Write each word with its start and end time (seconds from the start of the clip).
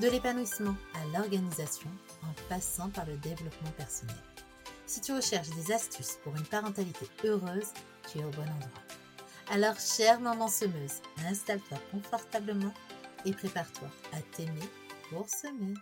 de 0.00 0.08
l'épanouissement 0.08 0.74
à 0.94 1.18
l'organisation, 1.18 1.88
en 2.22 2.48
passant 2.48 2.88
par 2.90 3.06
le 3.06 3.16
développement 3.16 3.70
personnel. 3.76 4.16
Si 4.86 5.00
tu 5.00 5.12
recherches 5.12 5.48
des 5.50 5.72
astuces 5.72 6.18
pour 6.22 6.36
une 6.36 6.44
parentalité 6.44 7.06
heureuse, 7.24 7.72
tu 8.10 8.18
es 8.18 8.24
au 8.24 8.30
bon 8.30 8.42
endroit. 8.42 8.82
Alors, 9.50 9.78
chère 9.78 10.20
maman 10.20 10.48
semeuse, 10.48 11.00
installe-toi 11.28 11.78
confortablement 11.92 12.72
et 13.24 13.32
prépare-toi 13.32 13.88
à 14.12 14.20
t'aimer 14.36 14.68
pour 15.10 15.28
semer. 15.28 15.74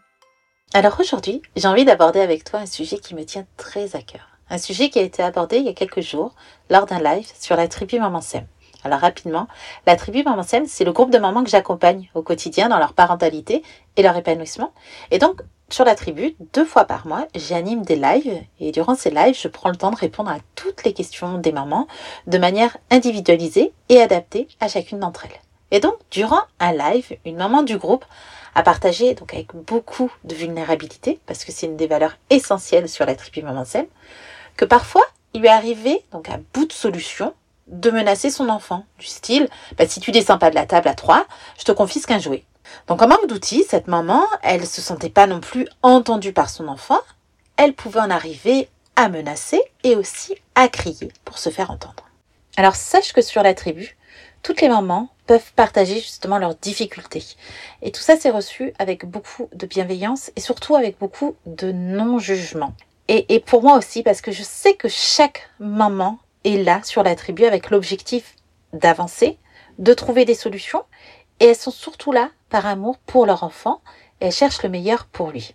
Alors 0.73 0.98
aujourd'hui, 1.01 1.42
j'ai 1.56 1.68
envie 1.68 1.84
d'aborder 1.84 2.20
avec 2.20 2.45
toi 2.45 2.60
un 2.60 2.66
sujet 2.66 2.98
qui 2.98 3.15
me 3.15 3.24
tient 3.24 3.46
très 3.56 3.96
à 3.96 4.02
cœur. 4.02 4.28
Un 4.51 4.59
sujet 4.59 4.90
qui 4.90 4.98
a 4.98 5.02
été 5.02 5.23
abordé 5.23 5.59
il 5.59 5.65
y 5.65 5.68
a 5.68 5.74
quelques 5.74 6.01
jours 6.01 6.34
lors 6.70 6.87
d'un 6.87 7.01
live 7.01 7.30
sur 7.38 7.56
la 7.56 7.68
tribu 7.68 7.98
Maman 7.98 8.20
Sem. 8.20 8.46
Alors 8.84 9.01
rapidement, 9.01 9.48
la 9.87 9.97
tribu 9.97 10.23
Maman 10.23 10.43
c'est 10.43 10.84
le 10.84 10.93
groupe 10.93 11.11
de 11.11 11.19
mamans 11.19 11.43
que 11.43 11.51
j'accompagne 11.51 12.11
au 12.15 12.23
quotidien 12.23 12.68
dans 12.68 12.79
leur 12.79 12.93
parentalité 12.93 13.63
et 13.96 14.02
leur 14.02 14.16
épanouissement. 14.16 14.73
Et 15.10 15.18
donc, 15.18 15.41
sur 15.71 15.87
la 15.87 15.95
tribu, 15.95 16.37
deux 16.52 16.66
fois 16.66 16.85
par 16.85 17.07
mois, 17.07 17.26
j'anime 17.35 17.82
des 17.82 17.96
lives 17.96 18.43
et 18.60 18.71
durant 18.71 18.95
ces 18.95 19.10
lives, 19.10 19.38
je 19.41 19.49
prends 19.49 19.71
le 19.71 19.76
temps 19.76 19.91
de 19.91 19.96
répondre 19.96 20.30
à 20.30 20.37
toutes 20.54 20.85
les 20.85 20.93
questions 20.93 21.38
des 21.38 21.52
mamans 21.52 21.88
de 22.26 22.37
manière 22.37 22.76
individualisée 22.91 23.73
et 23.88 24.01
adaptée 24.01 24.46
à 24.60 24.68
chacune 24.68 25.01
d'entre 25.01 25.24
elles. 25.24 25.41
Et 25.71 25.80
donc, 25.80 25.95
durant 26.10 26.43
un 26.60 26.73
live, 26.73 27.16
une 27.24 27.37
maman 27.37 27.63
du 27.63 27.79
groupe 27.79 28.04
a 28.54 28.63
partagé, 28.63 29.15
donc 29.15 29.32
avec 29.32 29.54
beaucoup 29.54 30.13
de 30.24 30.35
vulnérabilité, 30.35 31.19
parce 31.26 31.45
que 31.45 31.51
c'est 31.51 31.66
une 31.66 31.76
des 31.76 31.87
valeurs 31.87 32.16
essentielles 32.30 32.88
sur 32.88 33.07
la 33.07 33.16
tribu 33.16 33.43
Maman 33.43 33.65
Sem, 33.65 33.87
que 34.57 34.65
parfois, 34.65 35.02
il 35.32 35.41
lui 35.41 35.48
est 35.48 35.51
arrivé, 35.51 36.04
donc 36.13 36.29
à 36.29 36.38
bout 36.52 36.66
de 36.66 36.73
solution, 36.73 37.35
de 37.66 37.90
menacer 37.90 38.30
son 38.30 38.48
enfant, 38.48 38.84
du 38.98 39.07
style, 39.07 39.48
bah, 39.79 39.87
si 39.87 40.01
tu 40.01 40.10
descends 40.10 40.38
pas 40.38 40.51
de 40.51 40.54
la 40.54 40.66
table 40.66 40.88
à 40.88 40.95
trois, 40.95 41.26
je 41.59 41.65
te 41.65 41.73
confisque 41.73 42.10
un 42.10 42.18
jouet. 42.18 42.45
Donc 42.88 43.02
en 43.02 43.09
manque 43.09 43.26
d'outils, 43.26 43.65
cette 43.68 43.88
maman, 43.88 44.24
elle 44.43 44.66
se 44.66 44.80
sentait 44.80 45.10
pas 45.10 45.26
non 45.26 45.40
plus 45.40 45.68
entendue 45.82 46.32
par 46.32 46.51
son 46.51 46.68
enfant, 46.68 47.01
elle 47.57 47.74
pouvait 47.74 48.01
en 48.01 48.10
arriver 48.10 48.68
à 48.96 49.09
menacer 49.09 49.60
et 49.82 49.96
aussi 49.96 50.35
à 50.54 50.68
crier 50.68 51.10
pour 51.24 51.38
se 51.38 51.51
faire 51.51 51.70
entendre. 51.70 52.04
Alors 52.57 52.76
sache 52.76 53.12
que 53.12 53.23
sur 53.23 53.42
la 53.42 53.54
tribu, 53.54 53.96
toutes 54.42 54.60
les 54.60 54.68
mamans 54.68 55.09
peuvent 55.26 55.52
partager 55.57 55.95
justement 55.95 56.38
leurs 56.38 56.54
difficultés. 56.54 57.24
Et 57.82 57.90
tout 57.90 58.02
ça, 58.02 58.16
c'est 58.18 58.30
reçu 58.30 58.73
avec 58.79 59.07
beaucoup 59.07 59.48
de 59.54 59.66
bienveillance 59.66 60.30
et 60.37 60.40
surtout 60.40 60.76
avec 60.76 60.98
beaucoup 60.98 61.35
de 61.46 61.73
non-jugement. 61.73 62.74
Et, 63.09 63.35
et, 63.35 63.40
pour 63.40 63.62
moi 63.62 63.76
aussi, 63.76 64.03
parce 64.03 64.20
que 64.20 64.32
je 64.32 64.42
sais 64.42 64.75
que 64.75 64.88
chaque 64.88 65.50
maman 65.59 66.19
est 66.44 66.62
là 66.62 66.81
sur 66.82 67.03
la 67.03 67.16
tribu 67.16 67.44
avec 67.44 67.70
l'objectif 67.70 68.37
d'avancer, 68.72 69.38
de 69.78 69.94
trouver 69.94 70.25
des 70.25 70.34
solutions, 70.34 70.84
et 71.41 71.47
elles 71.47 71.56
sont 71.56 71.70
surtout 71.70 72.12
là 72.12 72.31
par 72.48 72.66
amour 72.66 72.98
pour 72.98 73.26
leur 73.26 73.42
enfant, 73.42 73.81
et 74.20 74.26
elles 74.26 74.32
cherchent 74.32 74.62
le 74.62 74.69
meilleur 74.69 75.06
pour 75.06 75.31
lui. 75.31 75.54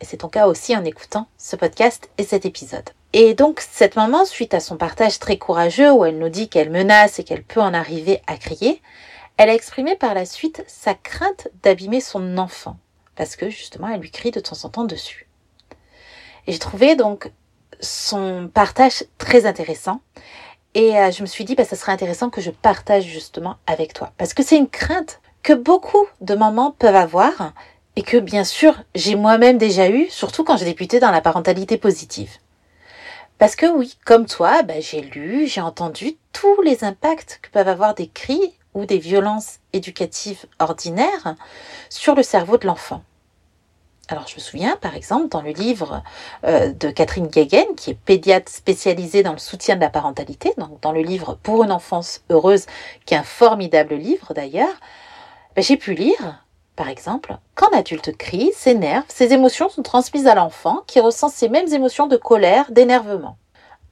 Et 0.00 0.04
c'est 0.04 0.18
ton 0.18 0.28
cas 0.28 0.48
aussi 0.48 0.76
en 0.76 0.84
écoutant 0.84 1.28
ce 1.38 1.54
podcast 1.54 2.10
et 2.18 2.24
cet 2.24 2.44
épisode. 2.44 2.90
Et 3.12 3.34
donc 3.34 3.60
cette 3.60 3.94
maman, 3.94 4.24
suite 4.24 4.54
à 4.54 4.60
son 4.60 4.76
partage 4.76 5.18
très 5.18 5.36
courageux 5.36 5.92
où 5.92 6.04
elle 6.04 6.18
nous 6.18 6.28
dit 6.28 6.48
qu'elle 6.48 6.70
menace 6.70 7.18
et 7.18 7.24
qu'elle 7.24 7.44
peut 7.44 7.60
en 7.60 7.74
arriver 7.74 8.20
à 8.26 8.36
crier, 8.36 8.82
elle 9.36 9.50
a 9.50 9.54
exprimé 9.54 9.96
par 9.96 10.14
la 10.14 10.24
suite 10.24 10.64
sa 10.66 10.94
crainte 10.94 11.48
d'abîmer 11.62 12.00
son 12.00 12.38
enfant, 12.38 12.78
parce 13.16 13.36
que 13.36 13.48
justement 13.48 13.88
elle 13.88 14.00
lui 14.00 14.10
crie 14.10 14.30
de 14.30 14.40
temps 14.40 14.64
en 14.64 14.70
temps 14.70 14.84
dessus. 14.84 15.28
Et 16.46 16.52
j'ai 16.52 16.58
trouvé 16.58 16.96
donc 16.96 17.30
son 17.82 18.48
partage 18.52 19.04
très 19.18 19.44
intéressant. 19.44 20.00
Et 20.74 20.96
euh, 20.96 21.10
je 21.10 21.20
me 21.20 21.26
suis 21.26 21.44
dit, 21.44 21.54
bah, 21.54 21.64
ça 21.64 21.76
serait 21.76 21.92
intéressant 21.92 22.30
que 22.30 22.40
je 22.40 22.50
partage 22.50 23.04
justement 23.04 23.56
avec 23.66 23.92
toi. 23.92 24.12
Parce 24.16 24.32
que 24.32 24.42
c'est 24.42 24.56
une 24.56 24.68
crainte 24.68 25.20
que 25.42 25.52
beaucoup 25.52 26.06
de 26.20 26.34
mamans 26.34 26.74
peuvent 26.78 26.96
avoir 26.96 27.52
et 27.96 28.02
que 28.02 28.16
bien 28.16 28.44
sûr 28.44 28.82
j'ai 28.94 29.16
moi-même 29.16 29.58
déjà 29.58 29.90
eu, 29.90 30.08
surtout 30.08 30.44
quand 30.44 30.56
j'ai 30.56 30.64
débuté 30.64 30.98
dans 31.00 31.10
la 31.10 31.20
parentalité 31.20 31.76
positive. 31.76 32.30
Parce 33.38 33.56
que 33.56 33.66
oui, 33.66 33.96
comme 34.04 34.26
toi, 34.26 34.62
bah, 34.62 34.80
j'ai 34.80 35.00
lu, 35.00 35.46
j'ai 35.46 35.60
entendu 35.60 36.16
tous 36.32 36.62
les 36.62 36.84
impacts 36.84 37.40
que 37.42 37.50
peuvent 37.50 37.68
avoir 37.68 37.94
des 37.94 38.06
cris 38.06 38.54
ou 38.72 38.86
des 38.86 38.98
violences 38.98 39.58
éducatives 39.72 40.46
ordinaires 40.58 41.34
sur 41.90 42.14
le 42.14 42.22
cerveau 42.22 42.56
de 42.56 42.66
l'enfant. 42.66 43.02
Alors 44.12 44.28
je 44.28 44.34
me 44.34 44.40
souviens 44.40 44.76
par 44.76 44.94
exemple 44.94 45.28
dans 45.28 45.40
le 45.40 45.52
livre 45.52 46.02
euh, 46.44 46.70
de 46.70 46.90
Catherine 46.90 47.28
Guéguen, 47.28 47.74
qui 47.78 47.92
est 47.92 47.94
pédiatre 47.94 48.52
spécialisée 48.52 49.22
dans 49.22 49.32
le 49.32 49.38
soutien 49.38 49.74
de 49.74 49.80
la 49.80 49.88
parentalité, 49.88 50.52
donc 50.58 50.78
dans 50.82 50.92
le 50.92 51.00
livre 51.00 51.38
Pour 51.42 51.64
une 51.64 51.72
enfance 51.72 52.20
heureuse, 52.28 52.66
qui 53.06 53.14
est 53.14 53.16
un 53.16 53.22
formidable 53.22 53.94
livre 53.94 54.34
d'ailleurs, 54.34 54.74
ben, 55.56 55.64
j'ai 55.64 55.78
pu 55.78 55.94
lire 55.94 56.44
par 56.76 56.90
exemple, 56.90 57.38
quand 57.54 57.70
l'adulte 57.70 58.14
crie, 58.14 58.50
s'énerve, 58.54 59.04
ses 59.08 59.32
émotions 59.32 59.70
sont 59.70 59.82
transmises 59.82 60.26
à 60.26 60.34
l'enfant 60.34 60.82
qui 60.86 61.00
ressent 61.00 61.30
ces 61.30 61.48
mêmes 61.48 61.72
émotions 61.72 62.06
de 62.06 62.18
colère, 62.18 62.70
d'énervement. 62.70 63.38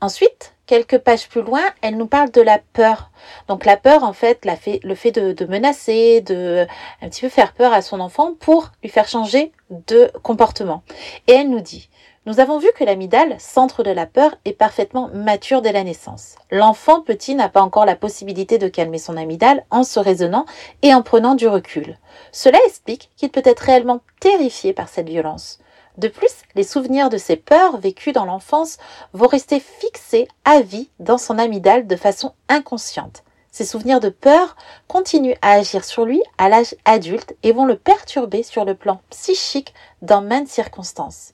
Ensuite, 0.03 0.55
quelques 0.71 0.99
pages 0.99 1.29
plus 1.29 1.43
loin, 1.43 1.63
elle 1.83 1.97
nous 1.97 2.07
parle 2.07 2.31
de 2.31 2.41
la 2.41 2.61
peur. 2.61 3.11
Donc 3.49 3.65
la 3.65 3.77
peur, 3.77 4.05
en 4.05 4.13
fait, 4.13 4.47
le 4.85 4.95
fait 4.95 5.11
de, 5.11 5.45
menacer, 5.47 6.21
de 6.21 6.65
un 7.03 7.09
petit 7.09 7.23
peu 7.23 7.29
faire 7.29 7.55
peur 7.55 7.73
à 7.73 7.83
son 7.83 7.99
enfant 7.99 8.35
pour 8.39 8.71
lui 8.81 8.89
faire 8.89 9.09
changer 9.09 9.51
de 9.71 10.13
comportement. 10.23 10.85
Et 11.27 11.33
elle 11.33 11.51
nous 11.51 11.61
dit, 11.61 11.91
nous 12.25 12.39
avons 12.39 12.61
vu 12.61 12.69
que 12.77 12.85
l'amygdale, 12.85 13.35
centre 13.41 13.83
de 13.83 13.91
la 13.91 14.07
peur, 14.07 14.37
est 14.45 14.53
parfaitement 14.53 15.11
mature 15.13 15.61
dès 15.61 15.73
la 15.73 15.83
naissance. 15.83 16.37
L'enfant 16.53 17.01
petit 17.01 17.35
n'a 17.35 17.49
pas 17.49 17.63
encore 17.63 17.85
la 17.85 17.97
possibilité 17.97 18.57
de 18.59 18.69
calmer 18.69 18.99
son 18.99 19.17
amygdale 19.17 19.65
en 19.71 19.83
se 19.83 19.99
raisonnant 19.99 20.47
et 20.83 20.95
en 20.95 21.03
prenant 21.03 21.35
du 21.35 21.49
recul. 21.49 21.99
Cela 22.31 22.59
explique 22.65 23.11
qu'il 23.17 23.31
peut 23.31 23.43
être 23.45 23.59
réellement 23.59 24.03
terrifié 24.21 24.73
par 24.73 24.89
cette 24.89 25.09
violence. 25.09 25.59
De 25.99 26.09
plus, 26.09 26.33
les 26.55 26.65
souvenirs 26.65 27.09
de 27.09 27.19
ces 27.19 27.37
peurs 27.37 27.79
vécues 27.79 28.13
dans 28.13 28.25
l'enfance 28.25 28.79
vont 29.13 29.27
rester 29.27 29.61
fixés 29.61 30.29
à 30.45 30.61
vie 30.61 30.89
dans 30.99 31.19
son 31.19 31.39
amygdale 31.39 31.87
de 31.87 31.97
façon 31.97 32.35
inconsciente. 32.49 33.25
Ces 33.51 33.65
souvenirs 33.65 34.01
de 34.01 34.11
peur 34.11 34.57
continuent 34.87 35.35
à 35.43 35.53
agir 35.53 35.85
sur 35.85 36.05
lui 36.05 36.23
à 36.39 36.49
l'âge 36.49 36.77
adulte 36.85 37.35
et 37.43 37.53
vont 37.53 37.65
le 37.65 37.77
perturber 37.77 38.43
sur 38.43 38.65
le 38.65 38.75
plan 38.75 39.01
psychique 39.11 39.75
dans 40.03 40.23
maintes 40.23 40.49
circonstances. 40.49 41.33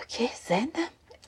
Ok, 0.00 0.28
zen. 0.48 0.70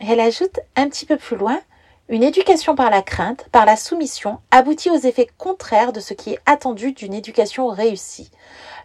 Elle 0.01 0.21
ajoute 0.21 0.61
un 0.77 0.89
petit 0.89 1.07
peu 1.07 1.17
plus 1.17 1.37
loin, 1.37 1.61
une 2.09 2.23
éducation 2.23 2.75
par 2.75 2.91
la 2.91 3.03
crainte, 3.03 3.47
par 3.51 3.67
la 3.67 3.77
soumission, 3.77 4.39
aboutit 4.51 4.91
aux 4.91 4.99
effets 4.99 5.29
contraires 5.39 5.93
de 5.93 6.01
ce 6.01 6.15
qui 6.15 6.35
est 6.35 6.41
attendu 6.47 6.93
d'une 6.93 7.15
éducation 7.15 7.69
réussie. 7.69 8.31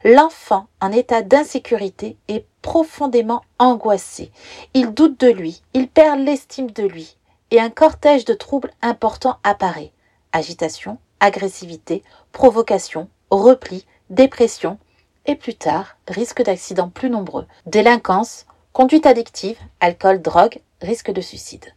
L'enfant 0.04 0.68
en 0.82 0.92
état 0.92 1.22
d'insécurité 1.22 2.18
est 2.28 2.46
profondément 2.62 3.44
angoissé. 3.60 4.32
Il 4.74 4.94
doute 4.94 5.20
de 5.20 5.30
lui, 5.30 5.62
il 5.74 5.88
perd 5.88 6.20
l'estime 6.20 6.72
de 6.72 6.84
lui, 6.84 7.18
et 7.52 7.60
un 7.60 7.70
cortège 7.70 8.26
de 8.26 8.34
troubles 8.34 8.72
importants 8.82 9.38
apparaît. 9.44 9.92
Agitation, 10.32 10.98
agressivité, 11.20 12.04
provocation, 12.32 13.10
repli, 13.30 13.86
dépression, 14.10 14.80
et 15.28 15.36
plus 15.36 15.56
tard, 15.56 15.98
risque 16.08 16.44
d'accidents 16.44 16.90
plus 16.90 17.10
nombreux, 17.10 17.46
délinquance, 17.68 18.48
conduite 18.74 19.06
addictive, 19.06 19.60
alcool, 19.80 20.22
drogue, 20.22 20.62
risque 20.82 21.12
de 21.12 21.22
suicide. 21.22 21.74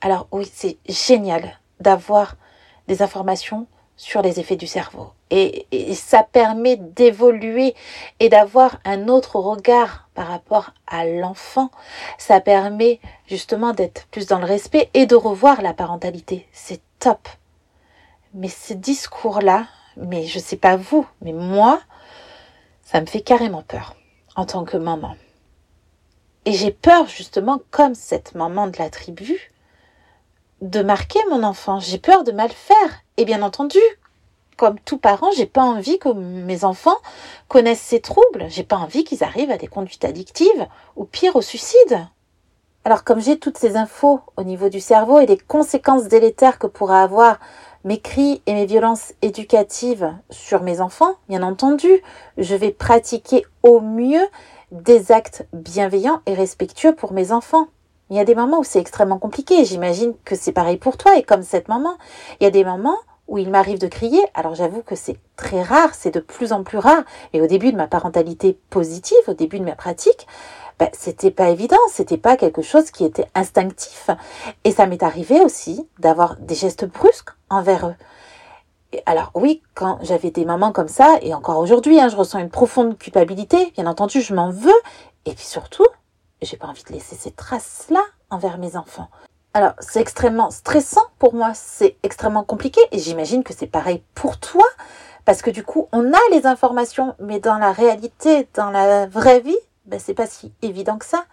Alors 0.00 0.26
oui, 0.32 0.50
c'est 0.52 0.78
génial 0.88 1.60
d'avoir 1.78 2.36
des 2.88 3.02
informations 3.02 3.66
sur 4.00 4.22
les 4.22 4.40
effets 4.40 4.56
du 4.56 4.66
cerveau. 4.66 5.10
Et, 5.30 5.66
ça 5.94 6.22
permet 6.22 6.76
d'évoluer 6.76 7.74
et 8.18 8.30
d'avoir 8.30 8.80
un 8.86 9.08
autre 9.08 9.36
regard 9.36 10.08
par 10.14 10.28
rapport 10.28 10.70
à 10.86 11.04
l'enfant. 11.04 11.70
Ça 12.16 12.40
permet 12.40 12.98
justement 13.26 13.74
d'être 13.74 14.06
plus 14.06 14.26
dans 14.26 14.38
le 14.38 14.46
respect 14.46 14.88
et 14.94 15.04
de 15.04 15.14
revoir 15.14 15.60
la 15.60 15.74
parentalité. 15.74 16.48
C'est 16.50 16.80
top. 16.98 17.28
Mais 18.32 18.48
ce 18.48 18.72
discours-là, 18.72 19.66
mais 19.98 20.24
je 20.24 20.38
sais 20.38 20.56
pas 20.56 20.76
vous, 20.76 21.06
mais 21.20 21.34
moi, 21.34 21.78
ça 22.82 23.02
me 23.02 23.06
fait 23.06 23.20
carrément 23.20 23.62
peur 23.62 23.96
en 24.34 24.46
tant 24.46 24.64
que 24.64 24.78
maman. 24.78 25.14
Et 26.46 26.52
j'ai 26.52 26.70
peur 26.70 27.06
justement, 27.06 27.60
comme 27.70 27.94
cette 27.94 28.34
maman 28.34 28.66
de 28.66 28.78
la 28.78 28.88
tribu, 28.88 29.52
de 30.60 30.82
marquer 30.82 31.20
mon 31.30 31.42
enfant. 31.42 31.80
J'ai 31.80 31.98
peur 31.98 32.24
de 32.24 32.32
mal 32.32 32.50
faire. 32.50 33.04
Et 33.16 33.24
bien 33.24 33.42
entendu, 33.42 33.78
comme 34.56 34.78
tout 34.80 34.98
parent, 34.98 35.30
j'ai 35.36 35.46
pas 35.46 35.62
envie 35.62 35.98
que 35.98 36.10
mes 36.10 36.64
enfants 36.64 36.98
connaissent 37.48 37.80
ces 37.80 38.00
troubles. 38.00 38.46
J'ai 38.48 38.64
pas 38.64 38.76
envie 38.76 39.04
qu'ils 39.04 39.24
arrivent 39.24 39.50
à 39.50 39.58
des 39.58 39.66
conduites 39.66 40.04
addictives 40.04 40.66
ou 40.96 41.04
pire 41.04 41.36
au 41.36 41.42
suicide. 41.42 42.06
Alors 42.84 43.04
comme 43.04 43.20
j'ai 43.20 43.38
toutes 43.38 43.58
ces 43.58 43.76
infos 43.76 44.20
au 44.36 44.42
niveau 44.42 44.70
du 44.70 44.80
cerveau 44.80 45.18
et 45.18 45.26
des 45.26 45.36
conséquences 45.36 46.08
délétères 46.08 46.58
que 46.58 46.66
pourraient 46.66 46.98
avoir 46.98 47.38
mes 47.84 48.00
cris 48.00 48.42
et 48.46 48.54
mes 48.54 48.66
violences 48.66 49.12
éducatives 49.22 50.14
sur 50.30 50.62
mes 50.62 50.80
enfants, 50.80 51.14
bien 51.28 51.42
entendu, 51.42 51.90
je 52.38 52.54
vais 52.54 52.70
pratiquer 52.70 53.44
au 53.62 53.80
mieux 53.80 54.26
des 54.72 55.12
actes 55.12 55.46
bienveillants 55.52 56.20
et 56.26 56.34
respectueux 56.34 56.94
pour 56.94 57.12
mes 57.12 57.32
enfants. 57.32 57.68
Il 58.10 58.16
y 58.16 58.20
a 58.20 58.24
des 58.24 58.34
moments 58.34 58.58
où 58.58 58.64
c'est 58.64 58.80
extrêmement 58.80 59.18
compliqué, 59.18 59.64
j'imagine 59.64 60.14
que 60.24 60.34
c'est 60.34 60.50
pareil 60.50 60.76
pour 60.76 60.96
toi 60.96 61.16
et 61.16 61.22
comme 61.22 61.42
cette 61.42 61.68
maman. 61.68 61.96
Il 62.40 62.44
y 62.44 62.46
a 62.46 62.50
des 62.50 62.64
moments 62.64 62.98
où 63.28 63.38
il 63.38 63.48
m'arrive 63.48 63.78
de 63.78 63.86
crier, 63.86 64.20
alors 64.34 64.56
j'avoue 64.56 64.82
que 64.82 64.96
c'est 64.96 65.16
très 65.36 65.62
rare, 65.62 65.94
c'est 65.94 66.12
de 66.12 66.18
plus 66.18 66.52
en 66.52 66.64
plus 66.64 66.78
rare, 66.78 67.04
et 67.32 67.40
au 67.40 67.46
début 67.46 67.70
de 67.70 67.76
ma 67.76 67.86
parentalité 67.86 68.58
positive, 68.68 69.16
au 69.28 69.34
début 69.34 69.60
de 69.60 69.64
ma 69.64 69.76
pratique, 69.76 70.26
ben, 70.80 70.88
c'était 70.92 71.30
pas 71.30 71.50
évident, 71.50 71.78
c'était 71.92 72.16
pas 72.16 72.36
quelque 72.36 72.62
chose 72.62 72.90
qui 72.90 73.04
était 73.04 73.28
instinctif. 73.36 74.10
Et 74.64 74.72
ça 74.72 74.86
m'est 74.86 75.04
arrivé 75.04 75.40
aussi 75.40 75.86
d'avoir 76.00 76.36
des 76.36 76.56
gestes 76.56 76.86
brusques 76.86 77.30
envers 77.48 77.86
eux. 77.86 77.94
alors 79.06 79.30
oui, 79.34 79.62
quand 79.74 79.98
j'avais 80.02 80.32
des 80.32 80.44
moments 80.44 80.72
comme 80.72 80.88
ça, 80.88 81.18
et 81.22 81.32
encore 81.32 81.58
aujourd'hui, 81.58 82.00
hein, 82.00 82.08
je 82.08 82.16
ressens 82.16 82.40
une 82.40 82.50
profonde 82.50 82.98
culpabilité, 82.98 83.72
bien 83.76 83.86
entendu, 83.86 84.20
je 84.20 84.34
m'en 84.34 84.50
veux, 84.50 84.80
et 85.26 85.34
puis 85.34 85.44
surtout, 85.44 85.86
j'ai 86.42 86.56
pas 86.56 86.66
envie 86.66 86.84
de 86.84 86.92
laisser 86.92 87.16
ces 87.16 87.30
traces-là 87.30 88.02
envers 88.30 88.58
mes 88.58 88.76
enfants. 88.76 89.08
Alors, 89.52 89.72
c'est 89.80 90.00
extrêmement 90.00 90.50
stressant 90.50 91.02
pour 91.18 91.34
moi, 91.34 91.52
c'est 91.54 91.96
extrêmement 92.02 92.44
compliqué 92.44 92.80
et 92.92 92.98
j'imagine 92.98 93.42
que 93.42 93.52
c'est 93.52 93.66
pareil 93.66 94.02
pour 94.14 94.38
toi 94.38 94.64
parce 95.24 95.42
que 95.42 95.50
du 95.50 95.64
coup, 95.64 95.88
on 95.92 96.12
a 96.12 96.18
les 96.30 96.46
informations, 96.46 97.14
mais 97.18 97.40
dans 97.40 97.58
la 97.58 97.72
réalité, 97.72 98.48
dans 98.54 98.70
la 98.70 99.06
vraie 99.06 99.40
vie, 99.40 99.58
ben, 99.86 99.98
c'est 99.98 100.14
pas 100.14 100.26
si 100.26 100.52
évident 100.62 100.98
que 100.98 101.04
ça. 101.04 101.24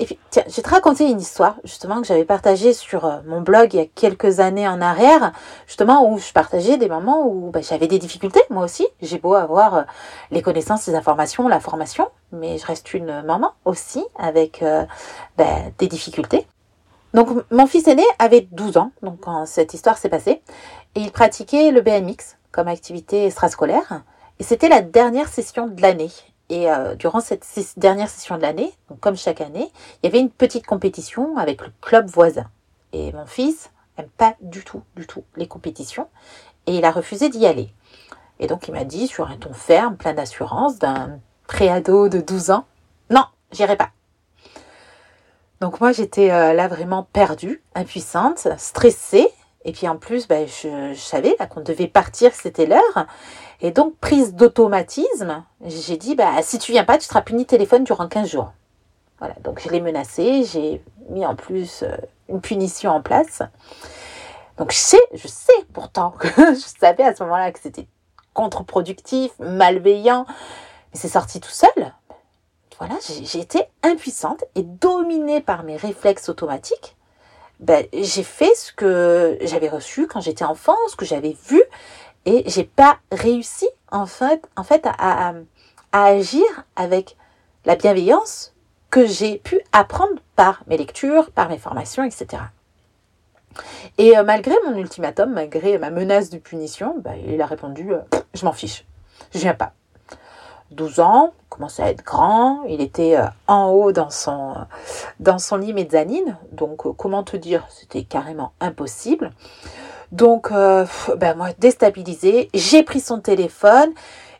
Et 0.00 0.04
puis, 0.06 0.18
tiens, 0.30 0.44
je 0.46 0.54
vais 0.54 0.62
te 0.62 0.70
raconter 0.70 1.10
une 1.10 1.20
histoire, 1.20 1.56
justement, 1.64 2.00
que 2.00 2.06
j'avais 2.06 2.24
partagée 2.24 2.72
sur 2.72 3.04
euh, 3.04 3.18
mon 3.26 3.40
blog 3.40 3.74
il 3.74 3.76
y 3.78 3.82
a 3.82 3.86
quelques 3.86 4.38
années 4.38 4.68
en 4.68 4.80
arrière, 4.80 5.32
justement, 5.66 6.08
où 6.08 6.18
je 6.18 6.32
partageais 6.32 6.78
des 6.78 6.88
moments 6.88 7.26
où 7.26 7.50
ben, 7.50 7.62
j'avais 7.62 7.88
des 7.88 7.98
difficultés, 7.98 8.40
moi 8.48 8.64
aussi. 8.64 8.86
J'ai 9.02 9.18
beau 9.18 9.34
avoir 9.34 9.74
euh, 9.74 9.82
les 10.30 10.40
connaissances, 10.40 10.86
les 10.86 10.94
informations, 10.94 11.48
la 11.48 11.58
formation, 11.58 12.08
mais 12.30 12.58
je 12.58 12.66
reste 12.66 12.94
une 12.94 13.22
maman 13.22 13.52
aussi, 13.64 14.04
avec 14.16 14.62
euh, 14.62 14.84
ben, 15.36 15.72
des 15.78 15.88
difficultés. 15.88 16.46
Donc 17.12 17.28
mon 17.50 17.66
fils 17.66 17.88
aîné 17.88 18.04
avait 18.20 18.42
12 18.52 18.76
ans, 18.76 18.92
donc 19.02 19.20
quand 19.20 19.46
cette 19.46 19.74
histoire 19.74 19.98
s'est 19.98 20.10
passée, 20.10 20.42
et 20.94 21.00
il 21.00 21.10
pratiquait 21.10 21.72
le 21.72 21.80
BMX 21.80 22.36
comme 22.52 22.68
activité 22.68 23.26
extrascolaire. 23.26 24.02
Et 24.38 24.44
c'était 24.44 24.68
la 24.68 24.82
dernière 24.82 25.28
session 25.28 25.66
de 25.66 25.82
l'année. 25.82 26.10
Et 26.50 26.70
euh, 26.70 26.94
durant 26.94 27.20
cette 27.20 27.46
dernière 27.76 28.08
session 28.08 28.36
de 28.36 28.42
l'année, 28.42 28.72
comme 29.00 29.16
chaque 29.16 29.40
année, 29.40 29.70
il 30.02 30.06
y 30.06 30.08
avait 30.08 30.20
une 30.20 30.30
petite 30.30 30.66
compétition 30.66 31.36
avec 31.36 31.60
le 31.60 31.72
club 31.80 32.06
voisin. 32.06 32.46
Et 32.92 33.12
mon 33.12 33.26
fils 33.26 33.70
n'aime 33.98 34.08
pas 34.08 34.34
du 34.40 34.64
tout, 34.64 34.82
du 34.96 35.06
tout 35.06 35.24
les 35.36 35.46
compétitions, 35.46 36.08
et 36.66 36.76
il 36.76 36.84
a 36.84 36.90
refusé 36.90 37.28
d'y 37.28 37.46
aller. 37.46 37.72
Et 38.40 38.46
donc 38.46 38.68
il 38.68 38.72
m'a 38.72 38.84
dit 38.84 39.08
sur 39.08 39.28
un 39.28 39.36
ton 39.36 39.52
ferme, 39.52 39.96
plein 39.96 40.14
d'assurance, 40.14 40.78
d'un 40.78 41.18
préado 41.46 42.08
de 42.08 42.20
12 42.20 42.50
ans, 42.50 42.64
non, 43.10 43.24
j'irai 43.52 43.76
pas. 43.76 43.90
Donc 45.60 45.80
moi 45.80 45.92
j'étais 45.92 46.30
euh, 46.30 46.52
là 46.52 46.68
vraiment 46.68 47.02
perdue, 47.02 47.62
impuissante, 47.74 48.48
stressée. 48.58 49.28
Et 49.64 49.72
puis 49.72 49.88
en 49.88 49.96
plus, 49.96 50.28
ben, 50.28 50.46
je, 50.46 50.94
savais 50.94 51.36
qu'on 51.50 51.60
devait 51.60 51.88
partir, 51.88 52.32
c'était 52.34 52.66
l'heure. 52.66 53.06
Et 53.60 53.70
donc 53.70 53.96
prise 53.96 54.34
d'automatisme, 54.34 55.44
j'ai 55.64 55.96
dit, 55.96 56.14
bah, 56.14 56.30
si 56.42 56.58
tu 56.58 56.72
viens 56.72 56.84
pas, 56.84 56.98
tu 56.98 57.06
seras 57.06 57.22
puni 57.22 57.44
téléphone 57.44 57.84
durant 57.84 58.08
15 58.08 58.30
jours. 58.30 58.52
Voilà, 59.18 59.34
donc 59.42 59.60
je 59.60 59.68
l'ai 59.68 59.80
menacé, 59.80 60.44
j'ai 60.44 60.80
mis 61.08 61.26
en 61.26 61.34
plus 61.34 61.82
euh, 61.82 61.88
une 62.28 62.40
punition 62.40 62.92
en 62.92 63.02
place. 63.02 63.42
Donc 64.58 64.70
je 64.70 64.78
sais, 64.78 65.00
je 65.12 65.26
sais 65.26 65.52
pourtant 65.72 66.12
que 66.12 66.28
je 66.54 66.78
savais 66.80 67.02
à 67.02 67.14
ce 67.14 67.24
moment-là 67.24 67.50
que 67.50 67.58
c'était 67.58 67.88
contre-productif, 68.32 69.32
malveillant, 69.40 70.24
mais 70.28 71.00
c'est 71.00 71.08
sorti 71.08 71.40
tout 71.40 71.50
seul 71.50 71.92
voilà, 72.78 72.94
j'ai 73.02 73.40
été 73.40 73.64
impuissante 73.82 74.44
et 74.54 74.62
dominée 74.62 75.40
par 75.40 75.64
mes 75.64 75.76
réflexes 75.76 76.28
automatiques. 76.28 76.96
Ben, 77.60 77.86
j'ai 77.92 78.22
fait 78.22 78.54
ce 78.54 78.72
que 78.72 79.36
j'avais 79.42 79.68
reçu 79.68 80.06
quand 80.06 80.20
j'étais 80.20 80.44
enfant, 80.44 80.76
ce 80.88 80.96
que 80.96 81.04
j'avais 81.04 81.36
vu, 81.48 81.60
et 82.24 82.44
j'ai 82.46 82.64
pas 82.64 82.98
réussi 83.10 83.68
en 83.90 84.06
fait, 84.06 84.48
en 84.56 84.62
fait 84.62 84.86
à, 84.86 85.34
agir 85.92 86.44
avec 86.76 87.16
la 87.64 87.74
bienveillance 87.74 88.54
que 88.90 89.06
j'ai 89.06 89.38
pu 89.38 89.60
apprendre 89.72 90.20
par 90.36 90.62
mes 90.66 90.76
lectures, 90.76 91.30
par 91.32 91.48
mes 91.48 91.58
formations, 91.58 92.04
etc. 92.04 92.42
Et 93.96 94.16
euh, 94.16 94.22
malgré 94.22 94.54
mon 94.66 94.76
ultimatum, 94.76 95.32
malgré 95.32 95.78
ma 95.78 95.90
menace 95.90 96.30
de 96.30 96.38
punition, 96.38 96.94
ben, 96.98 97.16
il 97.26 97.40
a 97.42 97.46
répondu 97.46 97.92
euh, 97.92 98.00
Je 98.34 98.44
m'en 98.44 98.52
fiche, 98.52 98.86
je 99.34 99.38
viens 99.40 99.54
pas. 99.54 99.72
12 100.70 101.00
ans, 101.00 101.32
commençait 101.48 101.82
à 101.82 101.90
être 101.90 102.04
grand, 102.04 102.62
il 102.68 102.80
était 102.80 103.16
euh, 103.16 103.26
en 103.46 103.70
haut 103.70 103.92
dans 103.92 104.10
son, 104.10 104.54
dans 105.18 105.38
son 105.38 105.56
lit 105.56 105.72
mezzanine, 105.72 106.36
donc 106.52 106.86
euh, 106.86 106.92
comment 106.92 107.22
te 107.22 107.36
dire, 107.36 107.66
c'était 107.70 108.02
carrément 108.02 108.52
impossible. 108.60 109.32
Donc, 110.12 110.50
euh, 110.52 110.86
ben 111.16 111.36
moi, 111.36 111.48
déstabilisée, 111.58 112.48
j'ai 112.54 112.82
pris 112.82 113.00
son 113.00 113.20
téléphone 113.20 113.92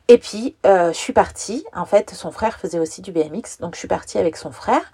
et 0.08 0.16
puis 0.16 0.56
je 0.64 0.92
suis 0.94 1.12
partie. 1.12 1.66
En 1.74 1.84
fait, 1.84 2.10
son 2.10 2.30
frère 2.30 2.58
faisait 2.58 2.78
aussi 2.78 3.02
du 3.02 3.12
BMX, 3.12 3.58
donc 3.60 3.74
je 3.74 3.78
suis 3.78 3.88
partie 3.88 4.16
avec 4.16 4.38
son 4.38 4.50
frère 4.50 4.92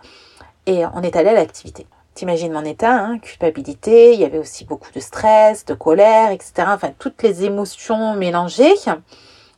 et 0.67 0.85
on 0.87 1.03
est 1.03 1.15
allé 1.15 1.29
à 1.29 1.35
l'activité. 1.35 1.87
T'imagines 2.15 2.53
mon 2.53 2.65
état, 2.65 2.93
hein, 2.93 3.19
culpabilité, 3.21 4.15
il 4.15 4.21
y 4.21 4.25
avait 4.25 4.39
aussi 4.39 4.65
beaucoup 4.65 4.91
de 4.93 4.99
stress, 4.99 5.65
de 5.65 5.75
colère, 5.75 6.33
etc. 6.33 6.69
Enfin, 6.69 6.93
toutes 6.99 7.23
les 7.23 7.45
émotions 7.45 8.15
mélangées. 8.15 8.75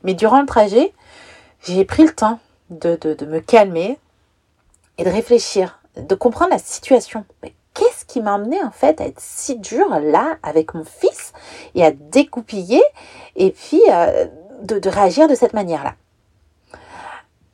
Mais 0.03 0.15
durant 0.15 0.41
le 0.41 0.47
trajet, 0.47 0.93
j'ai 1.67 1.85
pris 1.85 2.05
le 2.05 2.15
temps 2.15 2.39
de, 2.71 2.97
de, 2.97 3.27
me 3.27 3.41
calmer 3.41 3.99
et 4.99 5.05
de 5.05 5.11
réfléchir, 5.11 5.81
de 5.97 6.15
comprendre 6.15 6.51
la 6.53 6.59
situation. 6.59 7.25
Qu'est-ce 7.75 8.05
qui 8.05 8.21
m'a 8.21 8.35
amené 8.35 8.63
en 8.63 8.71
fait 8.71 9.01
à 9.01 9.07
être 9.07 9.21
si 9.21 9.59
dur 9.59 9.89
là 10.01 10.39
avec 10.43 10.75
mon 10.75 10.85
fils 10.85 11.33
et 11.75 11.85
à 11.85 11.91
découpiller 11.91 12.83
et 13.37 13.51
puis 13.51 13.83
euh, 13.91 14.27
de, 14.63 14.89
réagir 14.89 15.29
de 15.29 15.35
cette 15.35 15.53
manière-là? 15.53 15.95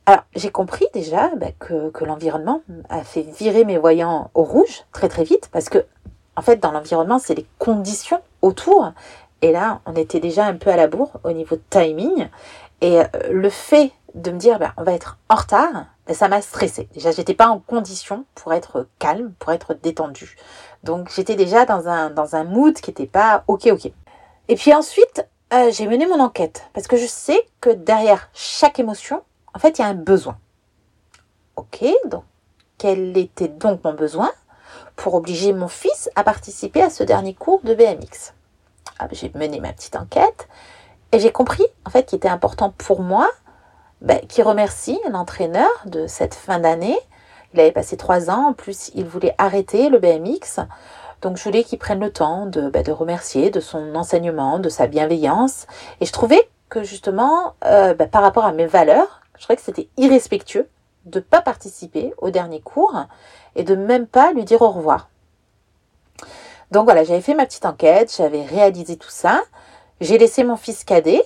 Alors, 0.05 0.23
j'ai 0.35 0.49
compris 0.49 0.85
déjà 0.93 1.29
bah, 1.35 1.47
que, 1.59 1.89
que 1.89 2.05
l'environnement 2.05 2.61
a 2.89 3.03
fait 3.03 3.21
virer 3.21 3.65
mes 3.65 3.77
voyants 3.77 4.31
au 4.33 4.43
rouge 4.43 4.83
très 4.91 5.09
très 5.09 5.23
vite 5.23 5.49
parce 5.51 5.69
que, 5.69 5.85
en 6.35 6.41
fait, 6.41 6.57
dans 6.57 6.71
l'environnement, 6.71 7.19
c'est 7.19 7.35
les 7.35 7.45
conditions 7.57 8.19
autour. 8.41 8.91
Et 9.41 9.51
là, 9.51 9.81
on 9.85 9.93
était 9.95 10.19
déjà 10.19 10.45
un 10.45 10.55
peu 10.55 10.69
à 10.69 10.77
la 10.77 10.87
bourre 10.87 11.19
au 11.23 11.31
niveau 11.31 11.55
de 11.55 11.61
timing. 11.69 12.27
Et 12.81 12.99
euh, 12.99 13.05
le 13.31 13.49
fait 13.49 13.91
de 14.13 14.31
me 14.31 14.37
dire, 14.37 14.59
ben, 14.59 14.73
on 14.77 14.83
va 14.83 14.93
être 14.93 15.17
en 15.29 15.35
retard, 15.35 15.85
ben, 16.07 16.13
ça 16.13 16.27
m'a 16.27 16.41
stressé. 16.41 16.87
Déjà, 16.93 17.11
j'étais 17.11 17.33
pas 17.33 17.47
en 17.47 17.59
condition 17.59 18.25
pour 18.35 18.53
être 18.53 18.87
calme, 18.99 19.33
pour 19.39 19.51
être 19.51 19.73
détendue. 19.73 20.35
Donc, 20.83 21.09
j'étais 21.13 21.35
déjà 21.35 21.65
dans 21.65 21.87
un, 21.87 22.09
dans 22.09 22.35
un 22.35 22.43
mood 22.43 22.75
qui 22.75 22.89
n'était 22.89 23.07
pas 23.07 23.43
ok, 23.47 23.67
ok. 23.71 23.91
Et 24.49 24.55
puis 24.55 24.73
ensuite, 24.73 25.25
euh, 25.53 25.71
j'ai 25.71 25.87
mené 25.87 26.05
mon 26.05 26.19
enquête 26.19 26.69
parce 26.73 26.87
que 26.87 26.97
je 26.97 27.05
sais 27.05 27.41
que 27.61 27.69
derrière 27.69 28.29
chaque 28.33 28.79
émotion, 28.79 29.23
en 29.53 29.59
fait, 29.59 29.79
il 29.79 29.81
y 29.81 29.85
a 29.85 29.87
un 29.87 29.93
besoin. 29.93 30.37
Ok, 31.55 31.85
donc, 32.05 32.23
quel 32.77 33.17
était 33.17 33.47
donc 33.47 33.83
mon 33.83 33.93
besoin 33.93 34.31
pour 34.95 35.13
obliger 35.13 35.53
mon 35.53 35.67
fils 35.67 36.09
à 36.15 36.23
participer 36.23 36.81
à 36.81 36.89
ce 36.89 37.03
dernier 37.03 37.33
cours 37.33 37.61
de 37.63 37.73
BMX 37.73 38.33
ah, 38.99 39.07
J'ai 39.11 39.31
mené 39.35 39.59
ma 39.59 39.71
petite 39.73 39.95
enquête 39.95 40.47
et 41.11 41.19
j'ai 41.19 41.31
compris, 41.31 41.63
en 41.85 41.89
fait, 41.89 42.05
qu'il 42.05 42.17
était 42.17 42.27
important 42.27 42.73
pour 42.77 43.01
moi 43.01 43.29
ben, 44.03 44.19
qui 44.27 44.43
remercie 44.43 44.99
l'entraîneur 45.09 45.69
de 45.85 46.07
cette 46.07 46.35
fin 46.35 46.59
d'année. 46.59 46.99
Il 47.53 47.59
avait 47.61 47.71
passé 47.71 47.95
trois 47.95 48.29
ans, 48.29 48.49
en 48.49 48.53
plus 48.53 48.91
il 48.95 49.05
voulait 49.05 49.33
arrêter 49.37 49.89
le 49.89 49.97
BMX. 49.97 50.59
Donc 51.21 51.37
je 51.37 51.43
voulais 51.43 51.63
qu'il 51.63 51.79
prenne 51.79 52.01
le 52.01 52.11
temps 52.11 52.45
de, 52.45 52.69
ben, 52.69 52.83
de, 52.83 52.91
remercier 52.91 53.49
de 53.49 53.61
son 53.61 53.95
enseignement, 53.95 54.59
de 54.59 54.67
sa 54.67 54.87
bienveillance. 54.87 55.67
Et 56.01 56.05
je 56.05 56.11
trouvais 56.11 56.49
que 56.67 56.83
justement, 56.83 57.53
euh, 57.63 57.93
ben, 57.93 58.09
par 58.09 58.21
rapport 58.21 58.43
à 58.43 58.51
mes 58.51 58.65
valeurs, 58.65 59.21
je 59.37 59.43
trouvais 59.43 59.55
que 59.55 59.63
c'était 59.63 59.87
irrespectueux 59.95 60.67
de 61.05 61.19
ne 61.19 61.23
pas 61.23 61.41
participer 61.41 62.13
au 62.17 62.29
dernier 62.29 62.59
cours 62.59 63.05
et 63.55 63.63
de 63.63 63.75
même 63.75 64.05
pas 64.05 64.33
lui 64.33 64.43
dire 64.43 64.61
au 64.61 64.69
revoir. 64.69 65.09
Donc 66.71 66.85
voilà, 66.85 67.05
j'avais 67.05 67.21
fait 67.21 67.35
ma 67.35 67.45
petite 67.45 67.65
enquête, 67.65 68.13
j'avais 68.17 68.43
réalisé 68.43 68.97
tout 68.97 69.09
ça. 69.09 69.41
J'ai 70.01 70.17
laissé 70.17 70.43
mon 70.43 70.57
fils 70.57 70.83
cadet 70.83 71.23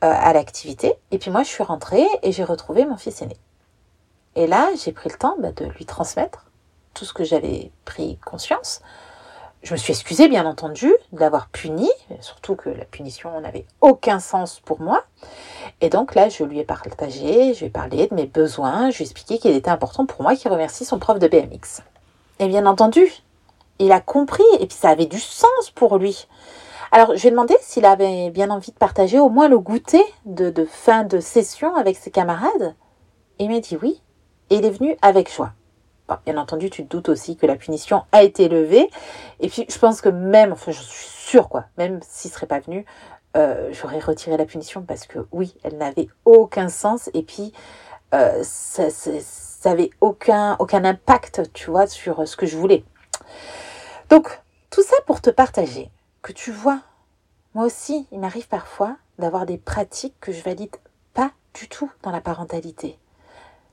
à 0.00 0.32
l'activité. 0.32 0.94
Et 1.10 1.18
puis 1.18 1.30
moi, 1.30 1.42
je 1.42 1.48
suis 1.48 1.62
rentrée 1.62 2.06
et 2.22 2.32
j'ai 2.32 2.44
retrouvé 2.44 2.84
mon 2.84 2.96
fils 2.96 3.22
aîné. 3.22 3.36
Et 4.36 4.46
là, 4.46 4.68
j'ai 4.82 4.92
pris 4.92 5.08
le 5.08 5.16
temps 5.16 5.36
bah, 5.38 5.50
de 5.52 5.64
lui 5.64 5.86
transmettre 5.86 6.44
tout 6.94 7.04
ce 7.04 7.12
que 7.12 7.24
j'avais 7.24 7.70
pris 7.84 8.18
conscience. 8.24 8.80
je 9.62 9.72
me 9.72 9.78
suis 9.78 9.92
excusée, 9.92 10.28
bien 10.28 10.46
entendu, 10.46 10.92
de 11.12 11.20
l'avoir 11.20 11.48
puni, 11.48 11.90
surtout 12.20 12.54
que 12.54 12.68
la 12.68 12.84
punition 12.84 13.40
n'avait 13.40 13.66
aucun 13.80 14.20
sens 14.20 14.60
pour 14.60 14.80
moi. 14.80 15.04
Et 15.80 15.88
donc 15.88 16.14
là, 16.14 16.28
je 16.28 16.44
lui 16.44 16.60
ai 16.60 16.64
partagé, 16.64 17.54
je 17.54 17.60
lui 17.60 17.66
ai 17.66 17.70
parlé 17.70 18.06
de 18.06 18.14
mes 18.14 18.26
besoins, 18.26 18.90
je 18.90 18.98
lui 18.98 19.04
ai 19.04 19.06
expliqué 19.06 19.38
qu'il 19.38 19.56
était 19.56 19.70
important 19.70 20.06
pour 20.06 20.22
moi 20.22 20.36
qu'il 20.36 20.50
remercie 20.50 20.84
son 20.84 20.98
prof 20.98 21.18
de 21.18 21.28
BMX. 21.28 21.82
Et 22.38 22.48
bien 22.48 22.66
entendu, 22.66 23.10
il 23.78 23.92
a 23.92 24.00
compris, 24.00 24.44
et 24.60 24.66
puis 24.66 24.76
ça 24.76 24.90
avait 24.90 25.06
du 25.06 25.18
sens 25.18 25.70
pour 25.74 25.98
lui. 25.98 26.26
Alors, 26.92 27.16
je 27.16 27.20
lui 27.20 27.28
ai 27.28 27.30
demandé 27.30 27.54
s'il 27.60 27.84
avait 27.84 28.30
bien 28.30 28.50
envie 28.50 28.72
de 28.72 28.76
partager 28.76 29.18
au 29.18 29.28
moins 29.28 29.48
le 29.48 29.58
goûter 29.58 30.04
de, 30.24 30.50
de 30.50 30.64
fin 30.64 31.04
de 31.04 31.20
session 31.20 31.74
avec 31.74 31.96
ses 31.96 32.10
camarades. 32.10 32.74
Il 33.38 33.50
m'a 33.50 33.60
dit 33.60 33.76
oui, 33.80 34.00
et 34.50 34.56
il 34.56 34.64
est 34.64 34.70
venu 34.70 34.96
avec 35.02 35.32
joie. 35.32 35.52
Bien 36.24 36.36
entendu, 36.38 36.70
tu 36.70 36.84
te 36.84 36.88
doutes 36.88 37.08
aussi 37.08 37.36
que 37.36 37.46
la 37.46 37.56
punition 37.56 38.04
a 38.12 38.22
été 38.22 38.48
levée. 38.48 38.88
Et 39.40 39.48
puis, 39.48 39.66
je 39.68 39.78
pense 39.78 40.00
que 40.00 40.08
même, 40.08 40.52
enfin, 40.52 40.70
je 40.70 40.80
suis 40.80 41.08
sûre, 41.08 41.48
quoi, 41.48 41.64
même 41.78 41.98
s'il 42.02 42.30
serait 42.30 42.46
pas 42.46 42.60
venu, 42.60 42.86
euh, 43.36 43.70
j'aurais 43.72 43.98
retiré 43.98 44.36
la 44.36 44.44
punition 44.44 44.82
parce 44.82 45.06
que 45.06 45.26
oui, 45.32 45.56
elle 45.64 45.76
n'avait 45.78 46.08
aucun 46.24 46.68
sens. 46.68 47.10
Et 47.12 47.22
puis, 47.22 47.52
euh, 48.14 48.40
ça, 48.42 48.84
n'avait 49.64 49.90
aucun, 50.00 50.56
aucun 50.60 50.84
impact, 50.84 51.52
tu 51.52 51.70
vois, 51.70 51.88
sur 51.88 52.26
ce 52.26 52.36
que 52.36 52.46
je 52.46 52.56
voulais. 52.56 52.84
Donc, 54.08 54.40
tout 54.70 54.82
ça 54.82 54.96
pour 55.06 55.20
te 55.20 55.30
partager 55.30 55.90
tu 56.32 56.52
vois. 56.52 56.80
Moi 57.54 57.64
aussi, 57.64 58.06
il 58.12 58.20
m'arrive 58.20 58.48
parfois 58.48 58.96
d'avoir 59.18 59.46
des 59.46 59.58
pratiques 59.58 60.18
que 60.20 60.32
je 60.32 60.42
valide 60.42 60.76
pas 61.14 61.30
du 61.54 61.68
tout 61.68 61.90
dans 62.02 62.10
la 62.10 62.20
parentalité. 62.20 62.98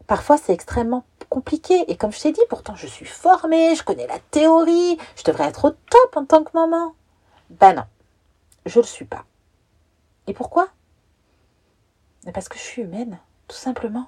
Parfois, 0.07 0.37
c'est 0.37 0.53
extrêmement 0.53 1.05
compliqué. 1.29 1.89
Et 1.91 1.97
comme 1.97 2.11
je 2.11 2.21
t'ai 2.21 2.31
dit, 2.31 2.41
pourtant, 2.49 2.75
je 2.75 2.87
suis 2.87 3.05
formée, 3.05 3.75
je 3.75 3.83
connais 3.83 4.07
la 4.07 4.19
théorie, 4.19 4.97
je 5.15 5.23
devrais 5.23 5.45
être 5.45 5.65
au 5.65 5.71
top 5.71 6.15
en 6.15 6.25
tant 6.25 6.43
que 6.43 6.51
maman. 6.53 6.93
Ben 7.49 7.73
non, 7.73 7.83
je 8.65 8.79
le 8.79 8.85
suis 8.85 9.05
pas. 9.05 9.25
Et 10.27 10.33
pourquoi? 10.33 10.67
Parce 12.33 12.47
que 12.47 12.57
je 12.57 12.63
suis 12.63 12.81
humaine, 12.83 13.19
tout 13.47 13.57
simplement. 13.57 14.07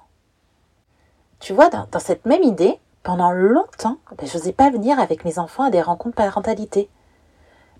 Tu 1.38 1.52
vois, 1.52 1.68
dans, 1.68 1.86
cette 1.98 2.24
même 2.24 2.42
idée, 2.42 2.78
pendant 3.02 3.30
longtemps, 3.30 3.98
ben, 4.16 4.26
je 4.26 4.38
n'osais 4.38 4.52
pas 4.52 4.70
venir 4.70 4.98
avec 4.98 5.24
mes 5.24 5.38
enfants 5.38 5.64
à 5.64 5.70
des 5.70 5.82
rencontres 5.82 6.16
parentalité. 6.16 6.88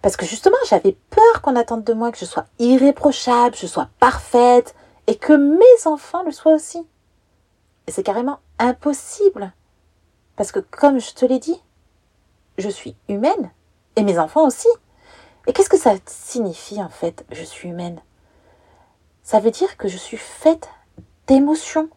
Parce 0.02 0.16
que 0.16 0.26
justement, 0.26 0.56
j'avais 0.68 0.96
peur 1.10 1.42
qu'on 1.42 1.56
attende 1.56 1.84
de 1.84 1.92
moi 1.92 2.12
que 2.12 2.18
je 2.18 2.24
sois 2.24 2.46
irréprochable, 2.58 3.54
que 3.54 3.60
je 3.60 3.66
sois 3.66 3.88
parfaite, 3.98 4.74
et 5.06 5.16
que 5.16 5.32
mes 5.32 5.86
enfants 5.86 6.22
le 6.22 6.32
soient 6.32 6.54
aussi. 6.54 6.86
Et 7.86 7.92
c'est 7.92 8.02
carrément 8.02 8.40
impossible. 8.58 9.52
Parce 10.36 10.52
que 10.52 10.60
comme 10.60 11.00
je 11.00 11.12
te 11.12 11.24
l'ai 11.24 11.38
dit, 11.38 11.62
je 12.58 12.68
suis 12.68 12.96
humaine 13.08 13.50
et 13.96 14.02
mes 14.02 14.18
enfants 14.18 14.46
aussi. 14.46 14.68
Et 15.46 15.52
qu'est-ce 15.52 15.70
que 15.70 15.78
ça 15.78 15.94
signifie 16.06 16.82
en 16.82 16.88
fait, 16.88 17.24
je 17.30 17.44
suis 17.44 17.68
humaine? 17.68 18.00
Ça 19.22 19.40
veut 19.40 19.50
dire 19.50 19.76
que 19.76 19.88
je 19.88 19.96
suis 19.96 20.16
faite 20.16 20.68
d'émotions. 21.26 21.88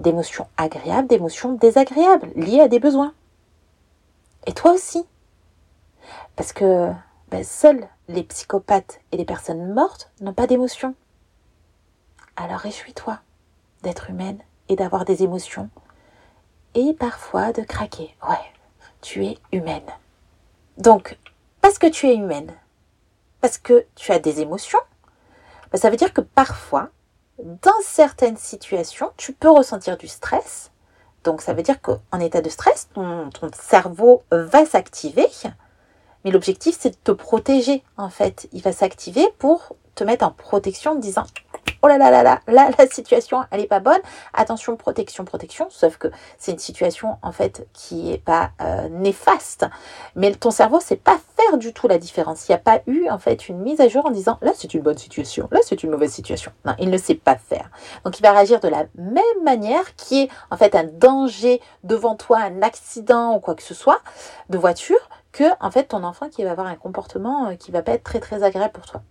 D'émotions 0.00 0.48
agréables, 0.56 1.08
d'émotions 1.08 1.52
désagréables, 1.52 2.32
liées 2.34 2.60
à 2.60 2.68
des 2.68 2.80
besoins. 2.80 3.14
Et 4.46 4.52
toi 4.52 4.72
aussi. 4.72 5.06
Parce 6.36 6.52
que 6.52 6.90
ben, 7.30 7.44
seuls 7.44 7.88
les 8.08 8.22
psychopathes 8.22 9.00
et 9.12 9.16
les 9.16 9.24
personnes 9.24 9.72
mortes 9.72 10.10
n'ont 10.20 10.34
pas 10.34 10.46
d'émotions. 10.46 10.94
Alors 12.36 12.58
réjouis-toi 12.58 13.18
d'être 13.82 14.10
humaine 14.10 14.38
et 14.68 14.76
d'avoir 14.76 15.04
des 15.04 15.22
émotions 15.22 15.70
et 16.74 16.94
parfois 16.94 17.52
de 17.52 17.62
craquer. 17.62 18.14
Ouais, 18.28 18.52
tu 19.00 19.24
es 19.24 19.38
humaine. 19.52 19.88
Donc, 20.76 21.18
parce 21.60 21.78
que 21.78 21.86
tu 21.86 22.08
es 22.08 22.16
humaine, 22.16 22.52
parce 23.40 23.58
que 23.58 23.86
tu 23.94 24.12
as 24.12 24.18
des 24.18 24.40
émotions, 24.40 24.80
ben, 25.70 25.78
ça 25.78 25.90
veut 25.90 25.96
dire 25.96 26.12
que 26.12 26.20
parfois, 26.20 26.90
dans 27.38 27.80
certaines 27.82 28.36
situations, 28.36 29.12
tu 29.16 29.32
peux 29.32 29.50
ressentir 29.50 29.96
du 29.96 30.08
stress. 30.08 30.70
Donc, 31.22 31.40
ça 31.40 31.54
veut 31.54 31.62
dire 31.62 31.80
qu'en 31.80 32.20
état 32.20 32.42
de 32.42 32.48
stress, 32.48 32.88
ton, 32.92 33.30
ton 33.30 33.50
cerveau 33.52 34.22
va 34.30 34.66
s'activer. 34.66 35.26
Mais 36.24 36.30
l'objectif, 36.30 36.76
c'est 36.78 36.90
de 36.90 36.96
te 37.02 37.12
protéger, 37.12 37.82
en 37.96 38.08
fait. 38.08 38.48
Il 38.52 38.62
va 38.62 38.72
s'activer 38.72 39.26
pour 39.38 39.76
te 39.94 40.04
mettre 40.04 40.24
en 40.24 40.30
protection 40.30 40.92
en 40.92 40.96
disant 40.96 41.24
oh 41.82 41.86
là 41.86 41.98
là 41.98 42.10
là 42.10 42.22
là, 42.22 42.40
là 42.48 42.70
la 42.78 42.86
situation 42.86 43.44
elle 43.50 43.60
est 43.60 43.66
pas 43.66 43.80
bonne, 43.80 44.00
attention 44.32 44.76
protection 44.76 45.24
protection, 45.24 45.66
sauf 45.70 45.98
que 45.98 46.08
c'est 46.38 46.52
une 46.52 46.58
situation 46.58 47.16
en 47.22 47.32
fait 47.32 47.68
qui 47.72 48.12
est 48.12 48.18
pas 48.18 48.50
euh, 48.60 48.88
néfaste, 48.88 49.66
mais 50.16 50.34
ton 50.34 50.50
cerveau 50.50 50.80
sait 50.80 50.96
pas 50.96 51.18
faire 51.36 51.58
du 51.58 51.72
tout 51.72 51.88
la 51.88 51.98
différence. 51.98 52.48
Il 52.48 52.52
n'y 52.52 52.56
a 52.56 52.58
pas 52.58 52.80
eu 52.86 53.08
en 53.08 53.18
fait 53.18 53.48
une 53.48 53.58
mise 53.58 53.80
à 53.80 53.88
jour 53.88 54.06
en 54.06 54.10
disant 54.10 54.38
là 54.42 54.52
c'est 54.54 54.74
une 54.74 54.82
bonne 54.82 54.98
situation, 54.98 55.48
là 55.50 55.60
c'est 55.62 55.82
une 55.82 55.90
mauvaise 55.90 56.12
situation. 56.12 56.52
Non, 56.64 56.74
il 56.78 56.90
ne 56.90 56.98
sait 56.98 57.14
pas 57.14 57.36
faire. 57.36 57.70
Donc 58.04 58.18
il 58.18 58.22
va 58.22 58.32
réagir 58.32 58.60
de 58.60 58.68
la 58.68 58.86
même 58.96 59.44
manière 59.44 59.94
qui 59.96 60.22
est 60.22 60.28
en 60.50 60.56
fait 60.56 60.74
un 60.74 60.84
danger 60.84 61.60
devant 61.84 62.16
toi, 62.16 62.38
un 62.38 62.62
accident 62.62 63.36
ou 63.36 63.40
quoi 63.40 63.54
que 63.54 63.62
ce 63.62 63.74
soit 63.74 64.00
de 64.48 64.58
voiture 64.58 65.08
que 65.34 65.44
en 65.60 65.70
fait 65.70 65.88
ton 65.88 66.04
enfant 66.04 66.30
qui 66.30 66.44
va 66.44 66.52
avoir 66.52 66.68
un 66.68 66.76
comportement 66.76 67.48
euh, 67.48 67.54
qui 67.56 67.72
va 67.72 67.82
pas 67.82 67.92
être 67.92 68.04
très 68.04 68.20
très 68.20 68.42
agréable 68.42 68.72
pour 68.72 68.86
toi. 68.86 69.02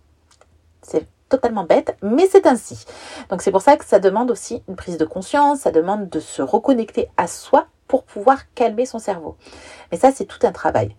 C'est 0.82 1.06
totalement 1.28 1.64
bête, 1.64 1.96
mais 2.02 2.26
c'est 2.26 2.46
ainsi. 2.46 2.84
Donc 3.28 3.42
c'est 3.42 3.52
pour 3.52 3.62
ça 3.62 3.76
que 3.76 3.84
ça 3.84 4.00
demande 4.00 4.30
aussi 4.30 4.62
une 4.66 4.74
prise 4.74 4.98
de 4.98 5.04
conscience, 5.04 5.60
ça 5.60 5.70
demande 5.70 6.08
de 6.08 6.20
se 6.20 6.42
reconnecter 6.42 7.10
à 7.16 7.26
soi 7.26 7.66
pour 7.86 8.04
pouvoir 8.04 8.52
calmer 8.54 8.86
son 8.86 8.98
cerveau. 8.98 9.36
Mais 9.92 9.98
ça, 9.98 10.10
c'est 10.12 10.24
tout 10.24 10.44
un 10.46 10.52
travail. 10.52 10.96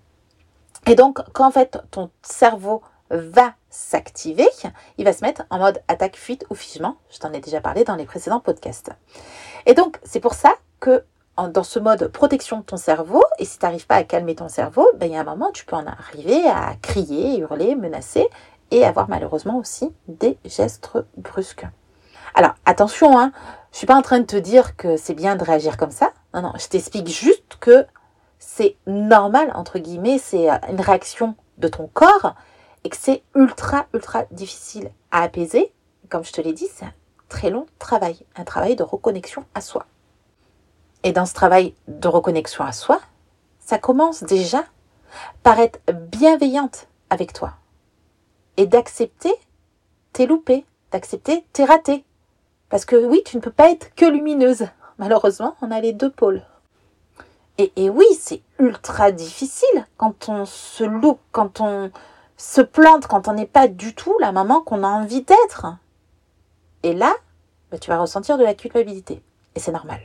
Et 0.87 0.95
donc, 0.95 1.19
quand 1.33 1.47
en 1.47 1.51
fait 1.51 1.79
ton 1.89 2.11
cerveau 2.21 2.83
va 3.09 3.53
s'activer, 3.69 4.47
il 4.97 5.05
va 5.05 5.13
se 5.13 5.23
mettre 5.23 5.43
en 5.49 5.57
mode 5.57 5.81
attaque, 5.87 6.15
fuite 6.15 6.45
ou 6.49 6.55
figement. 6.55 6.97
Je 7.09 7.17
t'en 7.17 7.33
ai 7.33 7.39
déjà 7.39 7.61
parlé 7.61 7.83
dans 7.83 7.95
les 7.95 8.05
précédents 8.05 8.39
podcasts. 8.39 8.91
Et 9.65 9.73
donc, 9.73 9.99
c'est 10.03 10.19
pour 10.19 10.35
ça 10.35 10.53
que 10.79 11.03
dans 11.37 11.63
ce 11.63 11.79
mode 11.79 12.07
protection 12.07 12.59
de 12.59 12.63
ton 12.63 12.77
cerveau, 12.77 13.23
et 13.39 13.45
si 13.45 13.59
tu 13.59 13.65
n'arrives 13.65 13.87
pas 13.87 13.95
à 13.95 14.03
calmer 14.03 14.35
ton 14.35 14.47
cerveau, 14.47 14.87
ben, 14.95 15.07
il 15.07 15.13
y 15.13 15.17
a 15.17 15.21
un 15.21 15.25
moment, 15.25 15.51
tu 15.51 15.65
peux 15.65 15.75
en 15.75 15.85
arriver 15.85 16.47
à 16.47 16.75
crier, 16.81 17.39
hurler, 17.39 17.75
menacer, 17.75 18.27
et 18.71 18.85
avoir 18.85 19.09
malheureusement 19.09 19.57
aussi 19.57 19.91
des 20.07 20.37
gestes 20.45 20.89
brusques. 21.17 21.67
Alors 22.33 22.55
attention, 22.65 23.17
hein, 23.17 23.31
je 23.71 23.77
suis 23.77 23.87
pas 23.87 23.95
en 23.95 24.01
train 24.01 24.19
de 24.19 24.25
te 24.25 24.35
dire 24.35 24.75
que 24.75 24.97
c'est 24.97 25.13
bien 25.13 25.35
de 25.35 25.43
réagir 25.43 25.77
comme 25.77 25.91
ça. 25.91 26.11
Non, 26.33 26.41
non, 26.41 26.53
je 26.57 26.67
t'explique 26.67 27.07
juste 27.07 27.57
que 27.59 27.85
c'est 28.39 28.77
normal, 28.87 29.51
entre 29.55 29.79
guillemets, 29.79 30.17
c'est 30.17 30.49
euh, 30.49 30.57
une 30.69 30.81
réaction 30.81 31.35
de 31.57 31.67
ton 31.67 31.87
corps 31.93 32.35
et 32.83 32.89
que 32.89 32.97
c'est 32.97 33.23
ultra, 33.35 33.85
ultra 33.93 34.23
difficile 34.31 34.91
à 35.11 35.21
apaiser. 35.21 35.71
Comme 36.09 36.23
je 36.23 36.31
te 36.31 36.41
l'ai 36.41 36.53
dit, 36.53 36.67
c'est 36.73 36.85
un 36.85 36.93
très 37.29 37.49
long 37.49 37.65
travail, 37.79 38.17
un 38.35 38.43
travail 38.43 38.75
de 38.75 38.83
reconnexion 38.83 39.45
à 39.55 39.61
soi. 39.61 39.85
Et 41.05 41.11
dans 41.11 41.27
ce 41.27 41.35
travail 41.35 41.75
de 41.87 42.07
reconnexion 42.07 42.65
à 42.65 42.71
soi, 42.71 42.99
ça 43.59 43.77
commence 43.77 44.23
déjà 44.23 44.63
par 45.43 45.59
être 45.59 45.79
bienveillante 45.93 46.87
avec 47.11 47.31
toi 47.31 47.53
et 48.57 48.65
d'accepter 48.65 49.31
tes 50.13 50.25
loupés, 50.25 50.65
d'accepter 50.91 51.45
tes 51.53 51.63
ratés. 51.63 52.03
Parce 52.69 52.85
que 52.85 52.95
oui, 52.95 53.21
tu 53.23 53.37
ne 53.37 53.41
peux 53.41 53.51
pas 53.51 53.69
être 53.69 53.93
que 53.93 54.05
lumineuse. 54.05 54.67
Malheureusement, 54.97 55.55
on 55.61 55.69
a 55.69 55.79
les 55.79 55.93
deux 55.93 56.09
pôles. 56.09 56.41
Et, 57.59 57.89
oui, 57.89 58.05
c'est 58.19 58.41
ultra 58.57 59.11
difficile 59.11 59.85
quand 59.97 60.27
on 60.27 60.45
se 60.45 60.83
loupe, 60.83 61.21
quand 61.31 61.61
on 61.61 61.91
se 62.35 62.61
plante, 62.61 63.05
quand 63.05 63.27
on 63.27 63.33
n'est 63.33 63.45
pas 63.45 63.67
du 63.67 63.93
tout 63.93 64.17
la 64.19 64.31
maman 64.31 64.59
qu'on 64.59 64.83
a 64.83 64.87
envie 64.87 65.21
d'être. 65.21 65.67
Et 66.81 66.93
là, 66.93 67.13
bah, 67.69 67.77
tu 67.77 67.91
vas 67.91 67.99
ressentir 67.99 68.39
de 68.39 68.43
la 68.43 68.55
culpabilité. 68.55 69.21
Et 69.53 69.59
c'est 69.59 69.71
normal. 69.71 70.01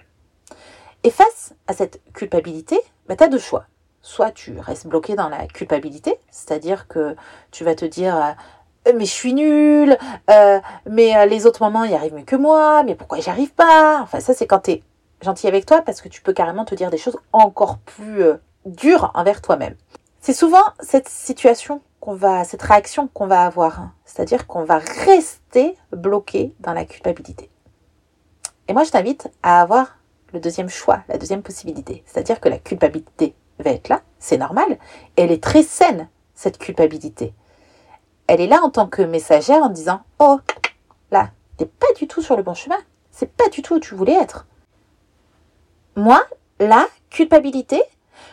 Et 1.02 1.11
face 1.11 1.54
à 1.66 1.73
cette 1.73 2.00
culpabilité, 2.12 2.80
bah, 3.09 3.16
tu 3.16 3.25
as 3.25 3.28
deux 3.28 3.38
choix 3.38 3.64
soit 4.02 4.30
tu 4.30 4.59
restes 4.59 4.87
bloqué 4.87 5.14
dans 5.14 5.28
la 5.28 5.47
culpabilité, 5.47 6.19
c'est-à-dire 6.30 6.88
que 6.88 7.16
tu 7.50 7.64
vas 7.64 7.75
te 7.75 7.85
dire 7.85 8.16
euh, 8.16 8.92
mais 8.95 9.04
je 9.04 9.11
suis 9.11 9.35
nulle, 9.35 9.97
euh, 10.30 10.61
mais 10.88 11.16
euh, 11.16 11.26
les 11.26 11.47
autres 11.47 11.62
mamans 11.62 11.85
y 11.85 11.95
arrivent 11.95 12.14
mieux 12.14 12.25
que 12.25 12.37
moi, 12.37 12.83
mais 12.83 12.95
pourquoi 12.95 13.21
j'y 13.21 13.30
arrive 13.30 13.52
pas? 13.52 14.00
Enfin 14.02 14.21
ça 14.21 14.35
c'est 14.35 14.47
quand 14.47 14.61
tu 14.61 14.71
es 14.73 14.83
gentil 15.23 15.49
avec 15.49 15.66
toi 15.66 15.83
parce 15.83 16.00
que 16.00 16.09
tu 16.09 16.23
peux 16.23 16.33
carrément 16.33 16.64
te 16.64 16.75
dire 16.75 16.90
des 16.90 16.97
choses 16.97 17.19
encore 17.33 17.78
plus 17.78 18.25
dures 18.64 19.11
envers 19.14 19.42
toi-même. 19.42 19.76
C'est 20.21 20.33
souvent 20.33 20.64
cette 20.80 21.09
situation 21.09 21.83
qu'on 22.00 22.14
va, 22.14 22.45
cette 22.45 22.62
réaction 22.62 23.09
qu'on 23.09 23.26
va 23.26 23.45
avoir, 23.45 23.80
hein. 23.80 23.92
c'est-à-dire 24.07 24.47
qu'on 24.47 24.64
va 24.64 24.78
rester 24.78 25.76
bloqué 25.92 26.54
dans 26.61 26.73
la 26.73 26.87
culpabilité. 26.87 27.50
Et 28.69 28.73
moi 28.73 28.85
je 28.85 28.90
t'invite 28.90 29.28
à 29.42 29.61
avoir 29.61 29.99
le 30.33 30.41
deuxième 30.41 30.69
choix, 30.69 31.03
la 31.09 31.19
deuxième 31.19 31.43
possibilité, 31.43 32.03
c'est-à-dire 32.07 32.41
que 32.41 32.49
la 32.49 32.59
culpabilité 32.59 33.35
va 33.59 33.71
être 33.71 33.89
là, 33.89 34.03
c'est 34.19 34.39
normal. 34.39 34.79
Elle 35.17 35.33
est 35.33 35.43
très 35.43 35.63
saine, 35.63 36.09
cette 36.35 36.59
culpabilité. 36.59 37.35
Elle 38.27 38.41
est 38.41 38.47
là 38.47 38.61
en 38.63 38.71
tant 38.71 38.87
que 38.87 39.03
messagère 39.03 39.63
en 39.63 39.69
disant 39.69 40.03
Oh, 40.19 40.39
là, 41.11 41.31
t'es 41.57 41.67
pas 41.67 41.93
du 41.97 42.07
tout 42.07 42.23
sur 42.23 42.37
le 42.37 42.43
bon 42.43 42.55
chemin. 42.55 42.79
C'est 43.11 43.31
pas 43.31 43.49
du 43.49 43.63
tout 43.63 43.75
où 43.75 43.81
tu 43.81 43.95
voulais 43.95 44.15
être. 44.15 44.47
Moi, 45.97 46.23
la 46.61 46.87
culpabilité, 47.11 47.83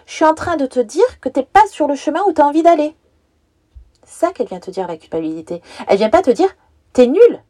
je 0.05 0.13
suis 0.13 0.25
en 0.25 0.35
train 0.35 0.55
de 0.55 0.65
te 0.65 0.79
dire 0.79 1.19
que 1.19 1.29
tu 1.29 1.39
n'es 1.39 1.45
pas 1.45 1.65
sur 1.67 1.87
le 1.87 1.95
chemin 1.95 2.21
où 2.27 2.33
tu 2.33 2.41
as 2.41 2.45
envie 2.45 2.63
d'aller. 2.63 2.95
C'est 4.03 4.27
ça 4.27 4.31
qu'elle 4.31 4.47
vient 4.47 4.59
te 4.59 4.71
dire, 4.71 4.87
la 4.87 4.97
culpabilité. 4.97 5.61
Elle 5.87 5.97
vient 5.97 6.09
pas 6.09 6.21
te 6.21 6.31
dire, 6.31 6.55
t'es 6.93 7.07
nul. 7.07 7.43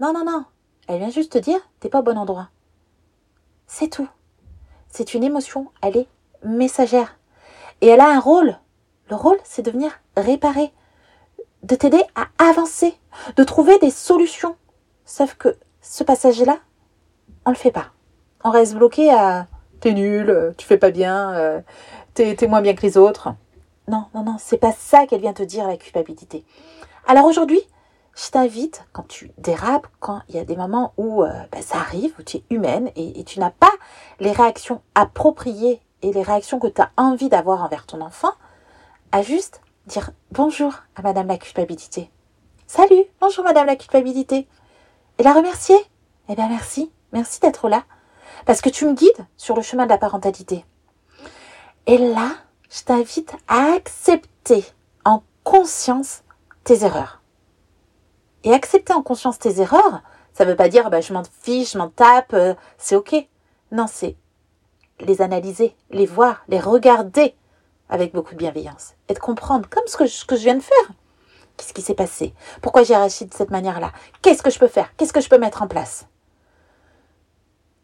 Non, 0.00 0.12
non, 0.12 0.24
non. 0.24 0.44
Elle 0.88 0.98
vient 0.98 1.10
juste 1.10 1.32
te 1.32 1.38
dire, 1.38 1.58
t'es 1.80 1.88
pas 1.88 2.00
au 2.00 2.02
bon 2.02 2.16
endroit. 2.16 2.48
C'est 3.74 3.88
tout. 3.88 4.08
C'est 4.90 5.14
une 5.14 5.24
émotion, 5.24 5.68
elle 5.80 5.96
est 5.96 6.06
messagère. 6.44 7.16
Et 7.80 7.86
elle 7.86 8.00
a 8.00 8.10
un 8.10 8.20
rôle. 8.20 8.58
Le 9.08 9.16
rôle, 9.16 9.38
c'est 9.44 9.62
de 9.62 9.70
venir 9.70 9.90
réparer, 10.14 10.74
de 11.62 11.74
t'aider 11.74 12.02
à 12.14 12.26
avancer, 12.50 12.94
de 13.34 13.44
trouver 13.44 13.78
des 13.78 13.88
solutions. 13.90 14.56
Sauf 15.06 15.36
que 15.36 15.56
ce 15.80 16.04
passage-là, 16.04 16.58
on 17.46 17.50
le 17.50 17.56
fait 17.56 17.70
pas. 17.70 17.86
On 18.44 18.50
reste 18.50 18.74
bloqué 18.74 19.10
à 19.10 19.46
t'es 19.80 19.94
nul, 19.94 20.52
tu 20.58 20.66
fais 20.66 20.76
pas 20.76 20.90
bien, 20.90 21.32
euh, 21.32 21.60
t'es 22.12 22.46
moins 22.46 22.60
bien 22.60 22.74
que 22.74 22.82
les 22.82 22.98
autres. 22.98 23.34
Non, 23.88 24.04
non, 24.14 24.22
non, 24.22 24.36
c'est 24.38 24.58
pas 24.58 24.72
ça 24.72 25.06
qu'elle 25.06 25.22
vient 25.22 25.32
te 25.32 25.42
dire 25.42 25.66
la 25.66 25.78
culpabilité. 25.78 26.44
Alors 27.06 27.24
aujourd'hui, 27.24 27.60
je 28.14 28.30
t'invite, 28.30 28.84
quand 28.92 29.08
tu 29.08 29.32
dérapes, 29.38 29.86
quand 30.00 30.20
il 30.28 30.36
y 30.36 30.38
a 30.38 30.44
des 30.44 30.56
moments 30.56 30.92
où 30.96 31.24
euh, 31.24 31.30
ben, 31.50 31.62
ça 31.62 31.78
arrive, 31.78 32.14
où 32.18 32.22
tu 32.22 32.38
es 32.38 32.44
humaine 32.50 32.90
et, 32.94 33.24
tu 33.24 33.40
n'as 33.40 33.50
pas 33.50 33.72
les 34.20 34.32
réactions 34.32 34.82
appropriées 34.94 35.80
et 36.02 36.12
les 36.12 36.22
réactions 36.22 36.58
que 36.58 36.66
tu 36.66 36.80
as 36.82 36.90
envie 36.96 37.28
d'avoir 37.28 37.62
envers 37.62 37.86
ton 37.86 38.00
enfant, 38.00 38.32
à 39.12 39.22
juste 39.22 39.62
dire 39.86 40.10
bonjour 40.30 40.74
à 40.94 41.02
Madame 41.02 41.28
la 41.28 41.38
culpabilité. 41.38 42.10
Salut, 42.66 43.04
bonjour 43.20 43.44
Madame 43.44 43.66
la 43.66 43.76
culpabilité. 43.76 44.46
Et 45.18 45.22
la 45.22 45.32
remercier. 45.32 45.76
Eh 46.28 46.34
bien 46.34 46.48
merci, 46.48 46.90
merci 47.12 47.40
d'être 47.40 47.68
là. 47.68 47.84
Parce 48.44 48.60
que 48.60 48.70
tu 48.70 48.86
me 48.86 48.94
guides 48.94 49.26
sur 49.36 49.56
le 49.56 49.62
chemin 49.62 49.84
de 49.84 49.90
la 49.90 49.98
parentalité. 49.98 50.64
Et 51.86 51.98
là, 51.98 52.30
je 52.70 52.82
t'invite 52.82 53.34
à 53.48 53.72
accepter 53.72 54.64
en 55.04 55.22
conscience 55.44 56.22
tes 56.64 56.84
erreurs. 56.84 57.21
Et 58.44 58.52
accepter 58.52 58.92
en 58.92 59.02
conscience 59.02 59.38
tes 59.38 59.60
erreurs, 59.60 60.02
ça 60.32 60.44
ne 60.44 60.50
veut 60.50 60.56
pas 60.56 60.68
dire 60.68 60.90
bah, 60.90 61.00
je 61.00 61.12
m'en 61.12 61.22
fiche, 61.24 61.72
je 61.72 61.78
m'en 61.78 61.88
tape, 61.88 62.32
euh, 62.34 62.54
c'est 62.78 62.96
ok. 62.96 63.14
Non, 63.70 63.86
c'est 63.86 64.16
les 65.00 65.22
analyser, 65.22 65.76
les 65.90 66.06
voir, 66.06 66.44
les 66.48 66.60
regarder 66.60 67.34
avec 67.88 68.12
beaucoup 68.12 68.32
de 68.32 68.38
bienveillance 68.38 68.94
et 69.08 69.14
de 69.14 69.18
comprendre, 69.18 69.68
comme 69.68 69.86
ce 69.86 69.96
que 69.96 70.06
je, 70.06 70.24
que 70.24 70.36
je 70.36 70.42
viens 70.42 70.54
de 70.54 70.60
faire. 70.60 70.92
Qu'est-ce 71.56 71.74
qui 71.74 71.82
s'est 71.82 71.94
passé? 71.94 72.34
Pourquoi 72.62 72.82
j'ai 72.82 72.96
réagi 72.96 73.26
de 73.26 73.34
cette 73.34 73.50
manière-là? 73.50 73.92
Qu'est-ce 74.22 74.42
que 74.42 74.50
je 74.50 74.58
peux 74.58 74.68
faire? 74.68 74.94
Qu'est-ce 74.96 75.12
que 75.12 75.20
je 75.20 75.28
peux 75.28 75.38
mettre 75.38 75.62
en 75.62 75.68
place? 75.68 76.06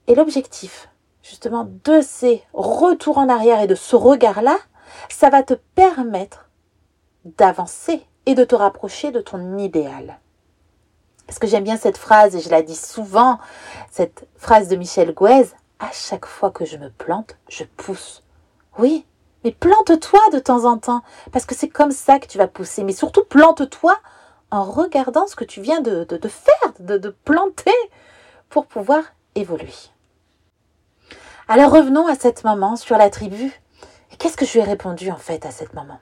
Et 0.07 0.15
l'objectif, 0.15 0.89
justement, 1.23 1.69
de 1.85 2.01
ces 2.01 2.43
retours 2.55 3.19
en 3.19 3.29
arrière 3.29 3.61
et 3.61 3.67
de 3.67 3.75
ce 3.75 3.95
regard-là, 3.95 4.57
ça 5.11 5.29
va 5.29 5.43
te 5.43 5.55
permettre 5.55 6.49
d'avancer 7.25 8.07
et 8.25 8.35
de 8.35 8.45
te 8.45 8.55
rapprocher 8.55 9.11
de 9.11 9.21
ton 9.21 9.59
idéal. 9.59 10.19
Parce 11.29 11.39
que 11.39 11.47
j'aime 11.47 11.63
bien 11.63 11.77
cette 11.77 11.99
phrase 11.99 12.35
et 12.35 12.41
je 12.41 12.49
la 12.49 12.63
dis 12.63 12.75
souvent, 12.75 13.39
cette 13.91 14.27
phrase 14.39 14.69
de 14.69 14.77
Michel 14.77 15.13
Gouez, 15.13 15.45
à 15.79 15.91
chaque 15.93 16.25
fois 16.25 16.51
que 16.51 16.65
je 16.65 16.79
me 16.79 16.89
plante, 16.89 17.37
je 17.51 17.65
pousse. 17.65 18.25
Oui, 18.79 19.05
mais 19.45 19.53
plante-toi 19.53 20.21
de 20.33 20.39
temps 20.39 20.65
en 20.65 20.79
temps, 20.79 21.03
parce 21.31 21.45
que 21.45 21.55
c'est 21.55 21.69
comme 21.69 21.91
ça 21.91 22.19
que 22.19 22.27
tu 22.27 22.39
vas 22.39 22.49
pousser. 22.49 22.83
Mais 22.83 22.95
surtout, 22.95 23.25
plante-toi 23.25 23.95
en 24.51 24.65
regardant 24.65 25.27
ce 25.27 25.37
que 25.37 25.45
tu 25.45 25.61
viens 25.61 25.83
de, 25.83 26.07
faire, 26.29 26.73
de, 26.81 27.15
planter, 27.27 27.71
pour 28.49 28.65
pouvoir 28.65 29.03
évoluer. 29.35 29.75
Alors 31.47 31.71
revenons 31.71 32.07
à 32.07 32.15
cette 32.15 32.43
maman 32.43 32.77
sur 32.77 32.97
la 32.97 33.11
tribu 33.11 33.53
et 34.13 34.17
qu'est-ce 34.17 34.39
que 34.39 34.47
je 34.47 34.55
lui 34.55 34.61
ai 34.61 34.65
répondu 34.65 35.11
en 35.11 35.19
fait 35.19 35.45
à 35.45 35.51
cette 35.51 35.75
maman? 35.75 36.01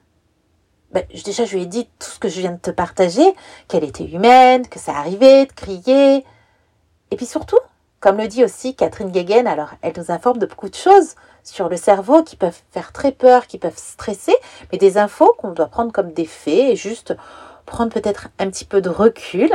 Ben, 1.00 1.22
Déjà, 1.24 1.44
je 1.44 1.54
lui 1.56 1.62
ai 1.62 1.66
dit 1.66 1.88
tout 1.98 2.10
ce 2.10 2.18
que 2.18 2.28
je 2.28 2.40
viens 2.40 2.52
de 2.52 2.58
te 2.58 2.70
partager, 2.70 3.34
qu'elle 3.68 3.84
était 3.84 4.04
humaine, 4.04 4.68
que 4.68 4.78
ça 4.78 4.92
arrivait 4.96 5.46
de 5.46 5.52
crier. 5.52 6.24
Et 7.10 7.16
puis 7.16 7.26
surtout, 7.26 7.58
comme 8.00 8.18
le 8.18 8.28
dit 8.28 8.44
aussi 8.44 8.74
Catherine 8.74 9.10
Guéguen, 9.10 9.46
alors 9.46 9.70
elle 9.82 9.94
nous 9.96 10.10
informe 10.10 10.38
de 10.38 10.46
beaucoup 10.46 10.68
de 10.68 10.74
choses 10.74 11.14
sur 11.42 11.68
le 11.68 11.76
cerveau 11.76 12.22
qui 12.22 12.36
peuvent 12.36 12.60
faire 12.70 12.92
très 12.92 13.12
peur, 13.12 13.46
qui 13.46 13.58
peuvent 13.58 13.76
stresser, 13.76 14.34
mais 14.70 14.78
des 14.78 14.98
infos 14.98 15.32
qu'on 15.38 15.52
doit 15.52 15.66
prendre 15.66 15.92
comme 15.92 16.12
des 16.12 16.26
faits 16.26 16.70
et 16.70 16.76
juste 16.76 17.14
prendre 17.64 17.92
peut-être 17.92 18.28
un 18.38 18.50
petit 18.50 18.64
peu 18.64 18.80
de 18.80 18.90
recul. 18.90 19.50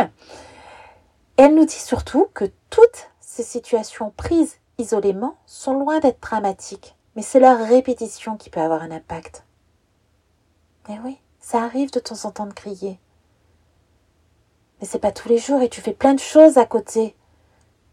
elle 1.38 1.56
nous 1.56 1.66
dit 1.66 1.74
surtout 1.74 2.28
que 2.34 2.46
toutes 2.70 3.10
ces 3.20 3.44
situations 3.44 4.12
prises 4.16 4.58
isolément 4.78 5.38
sont 5.46 5.74
loin 5.74 6.00
d'être 6.00 6.22
dramatiques 6.22 6.96
mais 7.16 7.22
c'est 7.22 7.40
leur 7.40 7.68
répétition 7.68 8.38
qui 8.38 8.50
peut 8.50 8.62
avoir 8.62 8.84
un 8.84 8.92
impact. 8.92 9.44
Mais 10.88 11.00
oui, 11.04 11.20
ça 11.42 11.64
arrive 11.64 11.92
de 11.92 12.00
temps 12.00 12.26
en 12.26 12.32
temps 12.32 12.46
de 12.46 12.54
crier. 12.54 13.00
Mais 14.80 14.88
c'est 14.88 15.00
pas 15.00 15.12
tous 15.12 15.28
les 15.28 15.38
jours 15.38 15.62
et 15.62 15.70
tu 15.70 15.82
fais 15.82 15.94
plein 15.94 16.14
de 16.14 16.20
choses 16.20 16.58
à 16.58 16.66
côté. 16.66 17.16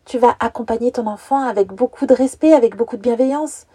Tu 0.05 0.19
vas 0.19 0.37
accompagner 0.41 0.93
ton 0.93 1.07
enfant 1.07 1.43
avec 1.43 1.69
beaucoup 1.69 2.07
de 2.07 2.15
respect, 2.15 2.53
avec 2.53 2.77
beaucoup 2.77 2.97
de 2.97 3.03
bienveillance. 3.03 3.67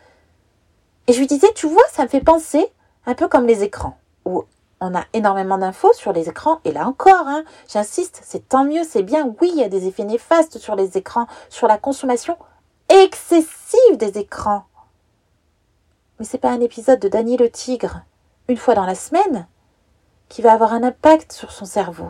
Et 1.07 1.13
je 1.13 1.19
lui 1.19 1.27
disais, 1.27 1.51
tu 1.53 1.67
vois, 1.67 1.83
ça 1.91 2.03
me 2.03 2.07
fait 2.07 2.21
penser 2.21 2.71
un 3.05 3.13
peu 3.13 3.27
comme 3.27 3.45
les 3.45 3.63
écrans, 3.63 3.97
où 4.25 4.45
on 4.79 4.95
a 4.95 5.03
énormément 5.13 5.57
d'infos 5.57 5.93
sur 5.93 6.13
les 6.13 6.29
écrans, 6.29 6.59
et 6.63 6.71
là 6.71 6.87
encore, 6.87 7.27
hein, 7.27 7.43
j'insiste, 7.67 8.21
c'est 8.23 8.47
tant 8.47 8.63
mieux, 8.63 8.83
c'est 8.83 9.03
bien, 9.03 9.33
oui, 9.41 9.51
il 9.53 9.59
y 9.59 9.63
a 9.63 9.69
des 9.69 9.87
effets 9.87 10.05
néfastes 10.05 10.57
sur 10.57 10.75
les 10.75 10.97
écrans, 10.97 11.27
sur 11.49 11.67
la 11.67 11.77
consommation 11.77 12.37
excessive 12.89 13.97
des 13.97 14.17
écrans. 14.17 14.65
Mais 16.19 16.25
c'est 16.25 16.37
pas 16.37 16.51
un 16.51 16.61
épisode 16.61 16.99
de 16.99 17.09
Danny 17.09 17.37
le 17.37 17.49
tigre, 17.49 18.01
une 18.47 18.57
fois 18.57 18.75
dans 18.75 18.85
la 18.85 18.95
semaine, 18.95 19.47
qui 20.33 20.41
va 20.41 20.53
avoir 20.53 20.73
un 20.73 20.81
impact 20.81 21.31
sur 21.31 21.51
son 21.51 21.65
cerveau. 21.65 22.09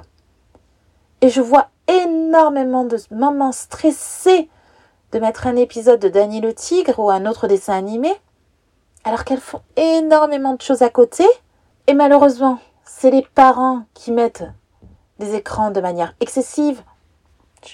Et 1.20 1.28
je 1.28 1.42
vois 1.42 1.68
énormément 1.90 2.86
de 2.86 2.98
mamans 3.12 3.52
stressées 3.52 4.50
de 5.12 5.20
mettre 5.20 5.46
un 5.46 5.58
épisode 5.58 6.00
de 6.00 6.08
Danny 6.08 6.40
le 6.40 6.54
tigre 6.54 7.00
ou 7.00 7.12
un 7.12 7.26
autre 7.26 7.50
dessin 7.50 7.74
animé, 7.74 8.14
alors 9.04 9.26
qu'elles 9.26 9.42
font 9.42 9.62
énormément 9.76 10.54
de 10.54 10.62
choses 10.62 10.84
à 10.84 10.90
côté. 10.90 11.26
Et 11.88 11.94
malheureusement, 11.94 12.60
c'est 12.86 13.12
les 13.12 13.28
parents 13.36 13.84
qui 13.94 14.14
mettent 14.14 14.46
des 15.20 15.36
écrans 15.36 15.72
de 15.72 15.82
manière 15.82 16.16
excessive. 16.22 16.82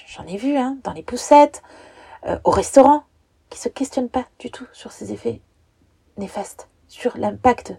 J'en 0.08 0.26
ai 0.26 0.36
vu, 0.36 0.56
hein, 0.56 0.78
dans 0.82 0.92
les 0.92 1.04
poussettes, 1.04 1.62
euh, 2.26 2.40
au 2.42 2.50
restaurant, 2.50 3.04
qui 3.50 3.60
se 3.60 3.68
questionnent 3.68 4.08
pas 4.08 4.24
du 4.40 4.50
tout 4.50 4.66
sur 4.72 4.90
ces 4.90 5.12
effets 5.12 5.42
néfaste 6.16 6.68
sur 6.88 7.16
l'impact 7.16 7.74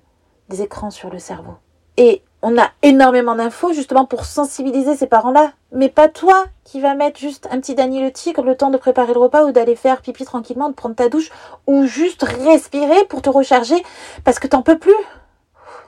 des 0.47 0.61
écrans 0.61 0.89
sur 0.89 1.09
le 1.09 1.19
cerveau. 1.19 1.55
Et 1.97 2.23
on 2.41 2.57
a 2.57 2.71
énormément 2.81 3.35
d'infos 3.35 3.73
justement 3.73 4.05
pour 4.05 4.25
sensibiliser 4.25 4.95
ces 4.95 5.07
parents-là. 5.07 5.53
Mais 5.71 5.89
pas 5.89 6.09
toi 6.09 6.45
qui 6.63 6.81
vas 6.81 6.95
mettre 6.95 7.19
juste 7.19 7.47
un 7.51 7.59
petit 7.59 7.75
Dany 7.75 8.01
le 8.01 8.11
tigre 8.11 8.43
le 8.43 8.57
temps 8.57 8.71
de 8.71 8.77
préparer 8.77 9.13
le 9.13 9.19
repas 9.19 9.43
ou 9.45 9.51
d'aller 9.51 9.75
faire 9.75 10.01
pipi 10.01 10.25
tranquillement, 10.25 10.69
de 10.69 10.73
prendre 10.73 10.95
ta 10.95 11.09
douche 11.09 11.29
ou 11.67 11.85
juste 11.85 12.23
respirer 12.23 13.05
pour 13.05 13.21
te 13.21 13.29
recharger 13.29 13.83
parce 14.23 14.39
que 14.39 14.47
t'en 14.47 14.61
peux 14.61 14.79
plus. 14.79 14.95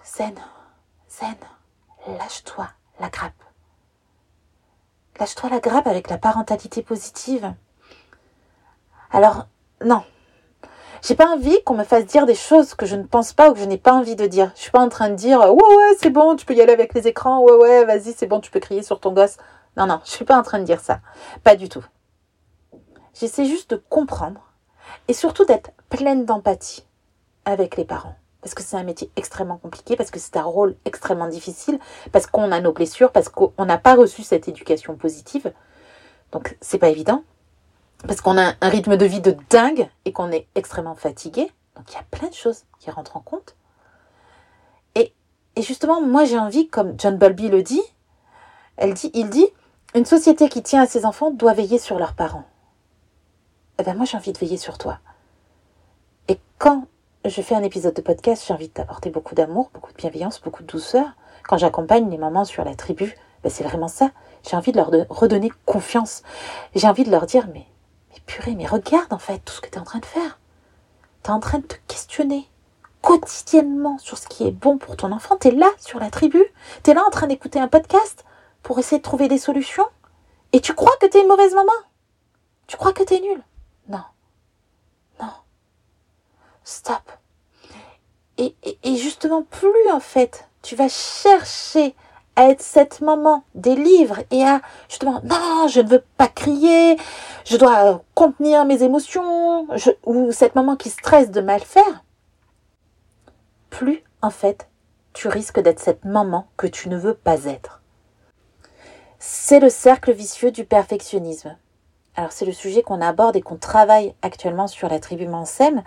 Zen, 0.05 0.35
zen, 1.09 1.35
lâche-toi 2.19 2.67
la 2.99 3.09
grappe. 3.09 3.33
Lâche-toi 5.19 5.49
la 5.49 5.59
grappe 5.59 5.87
avec 5.87 6.09
la 6.09 6.17
parentalité 6.17 6.81
positive. 6.81 7.53
Alors, 9.11 9.47
non, 9.83 10.03
j'ai 11.03 11.15
pas 11.15 11.27
envie 11.27 11.61
qu'on 11.63 11.75
me 11.75 11.83
fasse 11.83 12.05
dire 12.05 12.25
des 12.25 12.33
choses 12.33 12.73
que 12.73 12.85
je 12.85 12.95
ne 12.95 13.03
pense 13.03 13.33
pas 13.33 13.49
ou 13.49 13.53
que 13.53 13.59
je 13.59 13.65
n'ai 13.65 13.77
pas 13.77 13.93
envie 13.93 14.15
de 14.15 14.25
dire. 14.25 14.51
Je 14.55 14.61
suis 14.61 14.71
pas 14.71 14.79
en 14.79 14.89
train 14.89 15.09
de 15.09 15.15
dire 15.15 15.39
ouais 15.39 15.49
ouais 15.49 15.97
c'est 15.99 16.09
bon, 16.09 16.35
tu 16.35 16.45
peux 16.45 16.55
y 16.55 16.61
aller 16.61 16.71
avec 16.71 16.93
les 16.93 17.07
écrans, 17.07 17.41
ouais 17.41 17.53
ouais 17.53 17.85
vas-y 17.85 18.13
c'est 18.13 18.25
bon, 18.25 18.39
tu 18.39 18.49
peux 18.49 18.61
crier 18.61 18.83
sur 18.83 18.99
ton 18.99 19.11
gosse. 19.11 19.37
Non 19.75 19.85
non, 19.85 19.99
je 20.05 20.11
suis 20.11 20.25
pas 20.25 20.37
en 20.37 20.43
train 20.43 20.59
de 20.59 20.63
dire 20.63 20.79
ça, 20.79 21.01
pas 21.43 21.55
du 21.55 21.67
tout. 21.67 21.83
J'essaie 23.13 23.45
juste 23.45 23.71
de 23.71 23.83
comprendre 23.89 24.41
et 25.07 25.13
surtout 25.13 25.45
d'être 25.45 25.71
pleine 25.89 26.25
d'empathie 26.25 26.85
avec 27.45 27.75
les 27.75 27.85
parents. 27.85 28.15
Parce 28.41 28.55
que 28.55 28.63
c'est 28.63 28.75
un 28.75 28.83
métier 28.83 29.09
extrêmement 29.15 29.57
compliqué, 29.57 29.95
parce 29.95 30.11
que 30.11 30.19
c'est 30.19 30.35
un 30.35 30.43
rôle 30.43 30.75
extrêmement 30.83 31.29
difficile, 31.29 31.79
parce 32.11 32.27
qu'on 32.27 32.51
a 32.51 32.59
nos 32.59 32.73
blessures, 32.73 33.11
parce 33.11 33.29
qu'on 33.29 33.65
n'a 33.65 33.77
pas 33.77 33.95
reçu 33.95 34.21
cette 34.23 34.47
éducation 34.49 34.95
positive. 34.95 35.53
Donc 36.31 36.57
c'est 36.59 36.77
pas 36.77 36.89
évident 36.89 37.23
parce 38.07 38.21
qu'on 38.21 38.37
a 38.37 38.53
un 38.59 38.69
rythme 38.69 38.97
de 38.97 39.05
vie 39.05 39.21
de 39.21 39.35
dingue 39.49 39.89
et 40.05 40.11
qu'on 40.11 40.31
est 40.31 40.47
extrêmement 40.55 40.95
fatigué. 40.95 41.51
Donc 41.75 41.85
il 41.89 41.93
y 41.93 41.97
a 41.97 42.03
plein 42.11 42.27
de 42.27 42.33
choses 42.33 42.63
qui 42.79 42.91
rentrent 42.91 43.17
en 43.17 43.21
compte. 43.21 43.55
Et, 44.95 45.13
justement, 45.57 46.01
moi 46.01 46.25
j'ai 46.25 46.37
envie, 46.37 46.67
comme 46.67 46.95
John 46.97 47.17
Bowlby 47.17 47.49
le 47.49 47.63
dit, 47.63 47.81
elle 48.77 48.93
dit, 48.93 49.11
il 49.13 49.29
dit, 49.29 49.47
une 49.95 50.05
société 50.05 50.49
qui 50.49 50.63
tient 50.63 50.81
à 50.81 50.87
ses 50.87 51.05
enfants 51.05 51.31
doit 51.31 51.53
veiller 51.53 51.77
sur 51.77 51.99
leurs 51.99 52.13
parents. 52.13 52.45
Eh 53.79 53.83
bien 53.83 53.93
moi 53.93 54.05
j'ai 54.05 54.17
envie 54.17 54.33
de 54.33 54.37
veiller 54.37 54.57
sur 54.57 54.77
toi. 54.77 54.99
Et 56.27 56.39
quand 56.57 56.87
je 57.25 57.41
fais 57.41 57.55
un 57.55 57.63
épisode 57.63 57.93
de 57.93 58.01
podcast, 58.01 58.43
j'ai 58.47 58.53
envie 58.53 58.67
de 58.67 58.73
t'apporter 58.73 59.09
beaucoup 59.09 59.35
d'amour, 59.35 59.69
beaucoup 59.73 59.91
de 59.91 59.97
bienveillance, 59.97 60.41
beaucoup 60.41 60.63
de 60.63 60.67
douceur. 60.67 61.05
Quand 61.43 61.57
j'accompagne 61.57 62.09
les 62.09 62.17
mamans 62.17 62.45
sur 62.45 62.63
la 62.65 62.75
tribu, 62.75 63.15
ben 63.43 63.49
c'est 63.49 63.63
vraiment 63.63 63.87
ça. 63.87 64.11
J'ai 64.47 64.57
envie 64.57 64.71
de 64.71 64.77
leur 64.77 64.91
redonner 65.09 65.51
confiance. 65.65 66.23
J'ai 66.75 66.87
envie 66.87 67.03
de 67.03 67.11
leur 67.11 67.25
dire, 67.25 67.47
mais 67.53 67.65
purée, 68.21 68.55
mais 68.55 68.67
regarde 68.67 69.11
en 69.13 69.19
fait 69.19 69.39
tout 69.39 69.53
ce 69.53 69.61
que 69.61 69.69
tu 69.69 69.75
es 69.75 69.79
en 69.79 69.85
train 69.85 69.99
de 69.99 70.05
faire. 70.05 70.39
Tu 71.23 71.29
es 71.29 71.33
en 71.33 71.39
train 71.39 71.59
de 71.59 71.65
te 71.65 71.75
questionner 71.87 72.49
quotidiennement 73.01 73.97
sur 73.97 74.17
ce 74.17 74.27
qui 74.27 74.47
est 74.47 74.51
bon 74.51 74.77
pour 74.77 74.95
ton 74.95 75.11
enfant, 75.11 75.35
tu 75.37 75.49
es 75.49 75.51
là 75.51 75.69
sur 75.77 75.99
la 75.99 76.09
tribu, 76.09 76.41
tu 76.83 76.91
es 76.91 76.93
là 76.93 77.03
en 77.05 77.09
train 77.09 77.27
d'écouter 77.27 77.59
un 77.59 77.67
podcast 77.67 78.23
pour 78.63 78.79
essayer 78.79 78.99
de 78.99 79.03
trouver 79.03 79.27
des 79.27 79.37
solutions, 79.37 79.87
et 80.53 80.61
tu 80.61 80.73
crois 80.73 80.95
que 81.01 81.05
tu 81.07 81.17
es 81.17 81.21
une 81.21 81.27
mauvaise 81.27 81.53
maman? 81.53 81.73
Tu 82.67 82.77
crois 82.77 82.93
que 82.93 83.03
tu 83.03 83.15
es 83.15 83.19
nulle? 83.19 83.43
Non. 83.89 84.03
Non. 85.19 85.33
Stop. 86.63 87.11
Et, 88.37 88.55
et, 88.63 88.95
justement, 88.95 89.43
plus 89.43 89.91
en 89.91 89.99
fait, 89.99 90.47
tu 90.61 90.75
vas 90.75 90.89
chercher 90.89 91.95
à 92.35 92.49
être 92.49 92.61
cette 92.61 93.01
maman 93.01 93.43
des 93.55 93.75
livres 93.75 94.19
et 94.31 94.43
à 94.43 94.61
justement 94.89 95.21
non 95.23 95.67
je 95.67 95.81
ne 95.81 95.89
veux 95.89 96.03
pas 96.17 96.27
crier 96.27 96.97
je 97.45 97.57
dois 97.57 98.01
contenir 98.15 98.65
mes 98.65 98.83
émotions 98.83 99.67
ou 100.05 100.31
cette 100.31 100.55
maman 100.55 100.75
qui 100.75 100.89
stresse 100.89 101.31
de 101.31 101.41
mal 101.41 101.61
faire. 101.61 102.03
Plus 103.69 104.03
en 104.21 104.29
fait 104.29 104.67
tu 105.13 105.27
risques 105.27 105.59
d'être 105.59 105.79
cette 105.79 106.05
maman 106.05 106.47
que 106.57 106.67
tu 106.67 106.89
ne 106.89 106.97
veux 106.97 107.13
pas 107.13 107.45
être. 107.45 107.81
C'est 109.19 109.59
le 109.59 109.69
cercle 109.69 110.11
vicieux 110.11 110.51
du 110.51 110.65
perfectionnisme. 110.65 111.55
Alors 112.15 112.31
c'est 112.31 112.45
le 112.45 112.51
sujet 112.51 112.83
qu'on 112.83 113.01
aborde 113.01 113.35
et 113.35 113.41
qu'on 113.41 113.57
travaille 113.57 114.13
actuellement 114.21 114.67
sur 114.67 114.89
la 114.89 114.99
tribu 114.99 115.27
Mansem. 115.27 115.83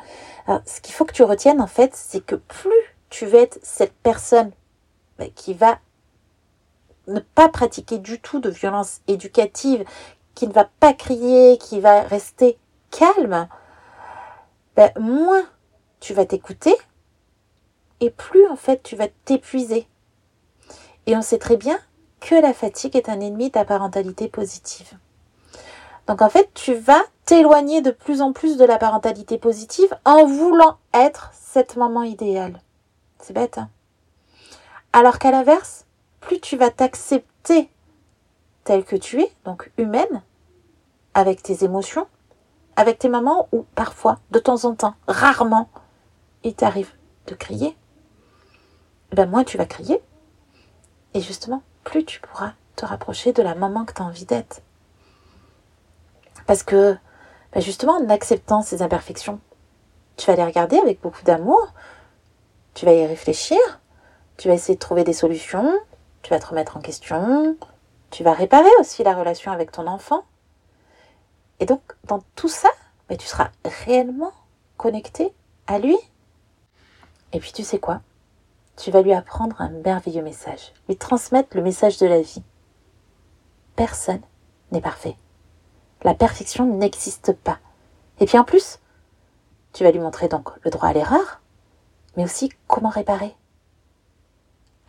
ce 0.64 0.80
qu'il 0.80 0.94
faut 0.94 1.04
que 1.04 1.12
tu 1.12 1.22
retiennes 1.22 1.60
en 1.60 1.66
fait, 1.66 1.94
c'est 1.94 2.24
que 2.24 2.34
plus 2.34 2.96
tu 3.10 3.26
veux 3.26 3.38
être 3.38 3.58
cette 3.62 3.94
personne 3.94 4.50
bah, 5.18 5.26
qui 5.34 5.54
va 5.54 5.78
ne 7.06 7.20
pas 7.20 7.48
pratiquer 7.48 7.98
du 7.98 8.20
tout 8.20 8.40
de 8.40 8.50
violence 8.50 9.00
éducative, 9.06 9.84
qui 10.34 10.46
ne 10.46 10.52
va 10.52 10.68
pas 10.80 10.92
crier, 10.92 11.58
qui 11.58 11.80
va 11.80 12.02
rester 12.02 12.58
calme, 12.90 13.48
ben, 14.76 14.90
moins 14.98 15.44
tu 16.00 16.12
vas 16.14 16.26
t'écouter 16.26 16.76
et 18.00 18.10
plus 18.10 18.46
en 18.48 18.56
fait 18.56 18.82
tu 18.82 18.96
vas 18.96 19.08
t'épuiser. 19.24 19.88
Et 21.06 21.16
on 21.16 21.22
sait 21.22 21.38
très 21.38 21.56
bien 21.56 21.78
que 22.20 22.34
la 22.34 22.52
fatigue 22.52 22.96
est 22.96 23.08
un 23.08 23.20
ennemi 23.20 23.50
de 23.50 23.58
la 23.58 23.64
parentalité 23.64 24.28
positive. 24.28 24.98
Donc 26.06 26.22
en 26.22 26.28
fait, 26.28 26.50
tu 26.54 26.74
vas 26.74 27.02
t'éloigner 27.24 27.82
de 27.82 27.90
plus 27.90 28.20
en 28.20 28.32
plus 28.32 28.56
de 28.56 28.64
la 28.64 28.78
parentalité 28.78 29.38
positive 29.38 29.96
en 30.04 30.24
voulant 30.24 30.78
être 30.94 31.30
cette 31.32 31.76
maman 31.76 32.02
idéale. 32.02 32.60
C'est 33.20 33.32
bête. 33.32 33.58
Hein? 33.58 33.68
Alors 34.92 35.18
qu'à 35.18 35.30
l'inverse, 35.30 35.85
plus 36.26 36.40
tu 36.40 36.56
vas 36.56 36.70
t'accepter 36.70 37.70
telle 38.64 38.84
que 38.84 38.96
tu 38.96 39.20
es, 39.20 39.32
donc 39.44 39.70
humaine, 39.78 40.22
avec 41.14 41.40
tes 41.40 41.62
émotions, 41.62 42.08
avec 42.74 42.98
tes 42.98 43.08
moments 43.08 43.48
où 43.52 43.64
parfois, 43.76 44.18
de 44.32 44.40
temps 44.40 44.64
en 44.64 44.74
temps, 44.74 44.96
rarement, 45.06 45.70
il 46.42 46.54
t'arrive 46.54 46.90
de 47.28 47.34
crier, 47.36 47.76
ben 49.12 49.30
moins 49.30 49.44
tu 49.44 49.56
vas 49.56 49.66
crier. 49.66 50.02
Et 51.14 51.20
justement, 51.20 51.62
plus 51.84 52.04
tu 52.04 52.20
pourras 52.20 52.54
te 52.74 52.84
rapprocher 52.84 53.32
de 53.32 53.42
la 53.42 53.54
maman 53.54 53.84
que 53.84 53.94
tu 53.94 54.02
as 54.02 54.04
envie 54.04 54.26
d'être. 54.26 54.62
Parce 56.48 56.64
que, 56.64 56.96
ben 57.52 57.60
justement, 57.62 57.98
en 57.98 58.10
acceptant 58.10 58.62
ces 58.62 58.82
imperfections, 58.82 59.38
tu 60.16 60.26
vas 60.26 60.36
les 60.36 60.44
regarder 60.44 60.78
avec 60.78 61.00
beaucoup 61.00 61.22
d'amour, 61.22 61.72
tu 62.74 62.84
vas 62.84 62.94
y 62.94 63.06
réfléchir, 63.06 63.58
tu 64.36 64.48
vas 64.48 64.54
essayer 64.54 64.74
de 64.74 64.80
trouver 64.80 65.04
des 65.04 65.12
solutions, 65.12 65.72
tu 66.26 66.30
vas 66.30 66.40
te 66.40 66.46
remettre 66.46 66.76
en 66.76 66.80
question, 66.80 67.56
tu 68.10 68.24
vas 68.24 68.32
réparer 68.32 68.68
aussi 68.80 69.04
la 69.04 69.14
relation 69.14 69.52
avec 69.52 69.70
ton 69.70 69.86
enfant. 69.86 70.24
Et 71.60 71.66
donc, 71.66 71.80
dans 72.02 72.20
tout 72.34 72.48
ça, 72.48 72.68
mais 73.08 73.16
tu 73.16 73.28
seras 73.28 73.50
réellement 73.86 74.32
connecté 74.76 75.32
à 75.68 75.78
lui. 75.78 75.96
Et 77.32 77.38
puis, 77.38 77.52
tu 77.52 77.62
sais 77.62 77.78
quoi? 77.78 78.00
Tu 78.76 78.90
vas 78.90 79.02
lui 79.02 79.12
apprendre 79.12 79.60
un 79.60 79.68
merveilleux 79.68 80.24
message, 80.24 80.72
lui 80.88 80.96
transmettre 80.96 81.56
le 81.56 81.62
message 81.62 81.96
de 81.98 82.08
la 82.08 82.20
vie. 82.20 82.42
Personne 83.76 84.22
n'est 84.72 84.80
parfait. 84.80 85.16
La 86.02 86.14
perfection 86.14 86.66
n'existe 86.66 87.34
pas. 87.34 87.60
Et 88.18 88.26
puis 88.26 88.36
en 88.36 88.42
plus, 88.42 88.80
tu 89.72 89.84
vas 89.84 89.92
lui 89.92 90.00
montrer 90.00 90.26
donc 90.26 90.48
le 90.64 90.72
droit 90.72 90.88
à 90.88 90.92
l'erreur, 90.92 91.40
mais 92.16 92.24
aussi 92.24 92.48
comment 92.66 92.88
réparer. 92.88 93.36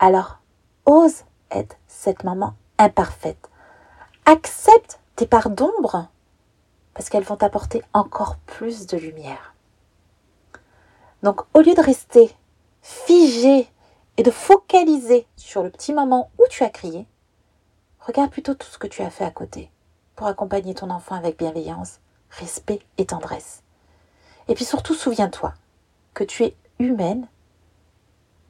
Alors, 0.00 0.40
ose 0.88 1.24
être 1.50 1.76
cette 1.86 2.24
maman 2.24 2.54
imparfaite. 2.78 3.48
Accepte 4.24 5.00
tes 5.16 5.26
parts 5.26 5.50
d'ombre 5.50 6.08
parce 6.94 7.10
qu'elles 7.10 7.24
vont 7.24 7.36
t'apporter 7.36 7.82
encore 7.92 8.36
plus 8.46 8.86
de 8.86 8.96
lumière. 8.96 9.54
Donc 11.22 11.42
au 11.54 11.60
lieu 11.60 11.74
de 11.74 11.80
rester 11.80 12.34
figé 12.82 13.68
et 14.16 14.22
de 14.22 14.30
focaliser 14.30 15.26
sur 15.36 15.62
le 15.62 15.70
petit 15.70 15.92
moment 15.92 16.30
où 16.38 16.44
tu 16.48 16.64
as 16.64 16.70
crié, 16.70 17.06
regarde 18.00 18.30
plutôt 18.30 18.54
tout 18.54 18.68
ce 18.68 18.78
que 18.78 18.86
tu 18.86 19.02
as 19.02 19.10
fait 19.10 19.24
à 19.24 19.30
côté 19.30 19.70
pour 20.16 20.26
accompagner 20.26 20.74
ton 20.74 20.90
enfant 20.90 21.14
avec 21.14 21.38
bienveillance, 21.38 22.00
respect 22.30 22.80
et 22.96 23.06
tendresse. 23.06 23.62
Et 24.48 24.54
puis 24.54 24.64
surtout 24.64 24.94
souviens-toi 24.94 25.52
que 26.14 26.24
tu 26.24 26.44
es 26.44 26.56
humaine 26.78 27.28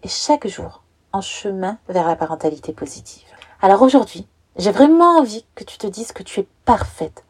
et 0.03 0.09
chaque 0.09 0.47
jour, 0.47 0.85
en 1.13 1.21
chemin 1.21 1.79
vers 1.89 2.07
la 2.07 2.17
parentalité 2.17 2.73
positive. 2.73 3.27
Alors 3.61 3.83
aujourd'hui, 3.83 4.27
j'ai 4.57 4.73
vraiment 4.73 5.19
envie 5.19 5.47
que 5.55 5.65
tu 5.65 5.79
te 5.79 5.87
dises 5.87 6.13
que 6.13 6.23
tu 6.23 6.41
es 6.41 6.49
parfaite, 6.65 7.25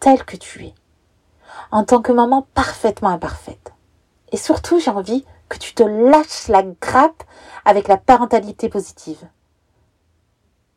telle 0.00 0.24
que 0.24 0.36
tu 0.36 0.64
es, 0.64 0.74
en 1.70 1.84
tant 1.84 2.02
que 2.02 2.12
maman 2.12 2.46
parfaitement 2.54 3.10
imparfaite. 3.10 3.72
Et 4.32 4.36
surtout, 4.36 4.80
j'ai 4.80 4.90
envie 4.90 5.24
que 5.48 5.58
tu 5.58 5.74
te 5.74 5.82
lâches 5.82 6.48
la 6.48 6.62
grappe 6.62 7.22
avec 7.64 7.88
la 7.88 7.96
parentalité 7.96 8.68
positive. 8.68 9.26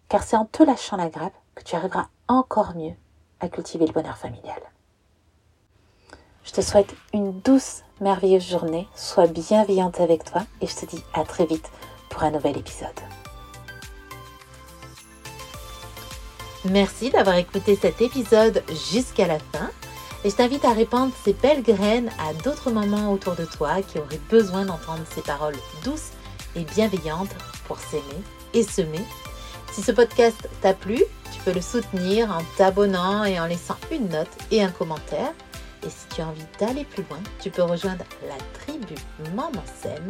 Car 0.08 0.24
c'est 0.24 0.38
en 0.38 0.46
te 0.46 0.64
lâchant 0.64 0.98
la 0.98 1.10
grappe 1.10 1.34
que 1.56 1.64
tu 1.64 1.76
arriveras 1.76 2.08
encore 2.28 2.76
mieux 2.76 2.94
à 3.40 3.50
cultiver 3.50 3.86
le 3.86 3.94
bonheur 3.94 4.18
familial. 4.18 4.62
Je 6.44 6.52
te 6.52 6.62
souhaite 6.62 6.94
une 7.14 7.40
douce, 7.42 7.84
merveilleuse 8.02 8.48
journée, 8.48 8.88
sois 8.96 9.28
bienveillante 9.28 10.00
avec 10.00 10.24
toi 10.24 10.44
et 10.62 10.68
je 10.68 10.76
te 10.76 10.86
dis 10.86 11.04
à 11.14 11.24
très 11.24 11.46
vite 11.46 11.70
pour 12.10 12.24
un 12.24 12.32
nouvel 12.32 12.58
épisode. 12.58 12.90
Merci 16.66 17.10
d'avoir 17.10 17.38
écouté 17.38 17.78
cet 17.82 18.02
épisode 18.02 18.64
jusqu'à 18.92 19.28
la 19.28 19.40
fin 19.40 19.70
et 20.26 20.30
je 20.30 20.36
t'invite 20.36 20.66
à 20.66 20.74
répandre 20.74 21.14
ces 21.24 21.32
belles 21.34 21.64
graines 21.64 22.12
à 22.20 22.34
d'autres 22.34 22.72
mamans 22.72 23.14
autour 23.14 23.36
de 23.36 23.46
toi 23.46 23.82
qui 23.82 23.98
auraient 23.98 24.20
besoin 24.30 24.66
d'entendre 24.66 25.04
ces 25.16 25.22
paroles 25.22 25.56
douces 25.86 26.12
et 26.56 26.64
bienveillantes 26.64 27.34
pour 27.66 27.80
s'aimer 27.80 28.04
et 28.54 28.64
semer. 28.64 29.06
Si 29.72 29.82
ce 29.82 29.94
podcast 29.94 30.50
t'a 30.62 30.74
plu, 30.74 31.02
tu 31.32 31.40
peux 31.46 31.54
le 31.54 31.62
soutenir 31.62 32.30
en 32.30 32.44
t'abonnant 32.58 33.24
et 33.24 33.40
en 33.40 33.46
laissant 33.46 33.78
une 33.92 34.10
note 34.10 34.28
et 34.52 34.62
un 34.62 34.72
commentaire. 34.72 35.32
Et 35.86 35.90
si 35.90 36.14
tu 36.14 36.22
as 36.22 36.28
envie 36.28 36.42
d'aller 36.60 36.84
plus 36.84 37.04
loin, 37.10 37.20
tu 37.40 37.50
peux 37.50 37.64
rejoindre 37.64 38.04
la 38.28 38.36
tribu 38.60 38.96
Maman 39.34 39.64
Sème 39.82 40.10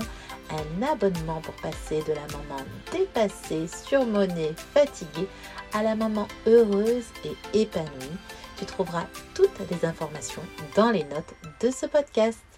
un 0.52 0.84
abonnement 0.84 1.42
pour 1.42 1.54
passer 1.56 2.02
de 2.04 2.14
la 2.14 2.22
maman 2.22 2.64
dépassée, 2.92 3.68
surmonnée, 3.68 4.54
fatiguée 4.74 5.28
à 5.74 5.84
la 5.84 5.96
maman 5.96 6.28
heureuse 6.48 7.06
et 7.26 7.62
épanouie. 7.62 8.18
Tu 8.58 8.66
trouveras 8.66 9.06
toutes 9.34 9.60
les 9.72 9.86
informations 9.86 10.42
dans 10.76 10.92
les 10.92 11.04
notes 11.06 11.34
de 11.62 11.72
ce 11.72 11.86
podcast. 11.86 12.49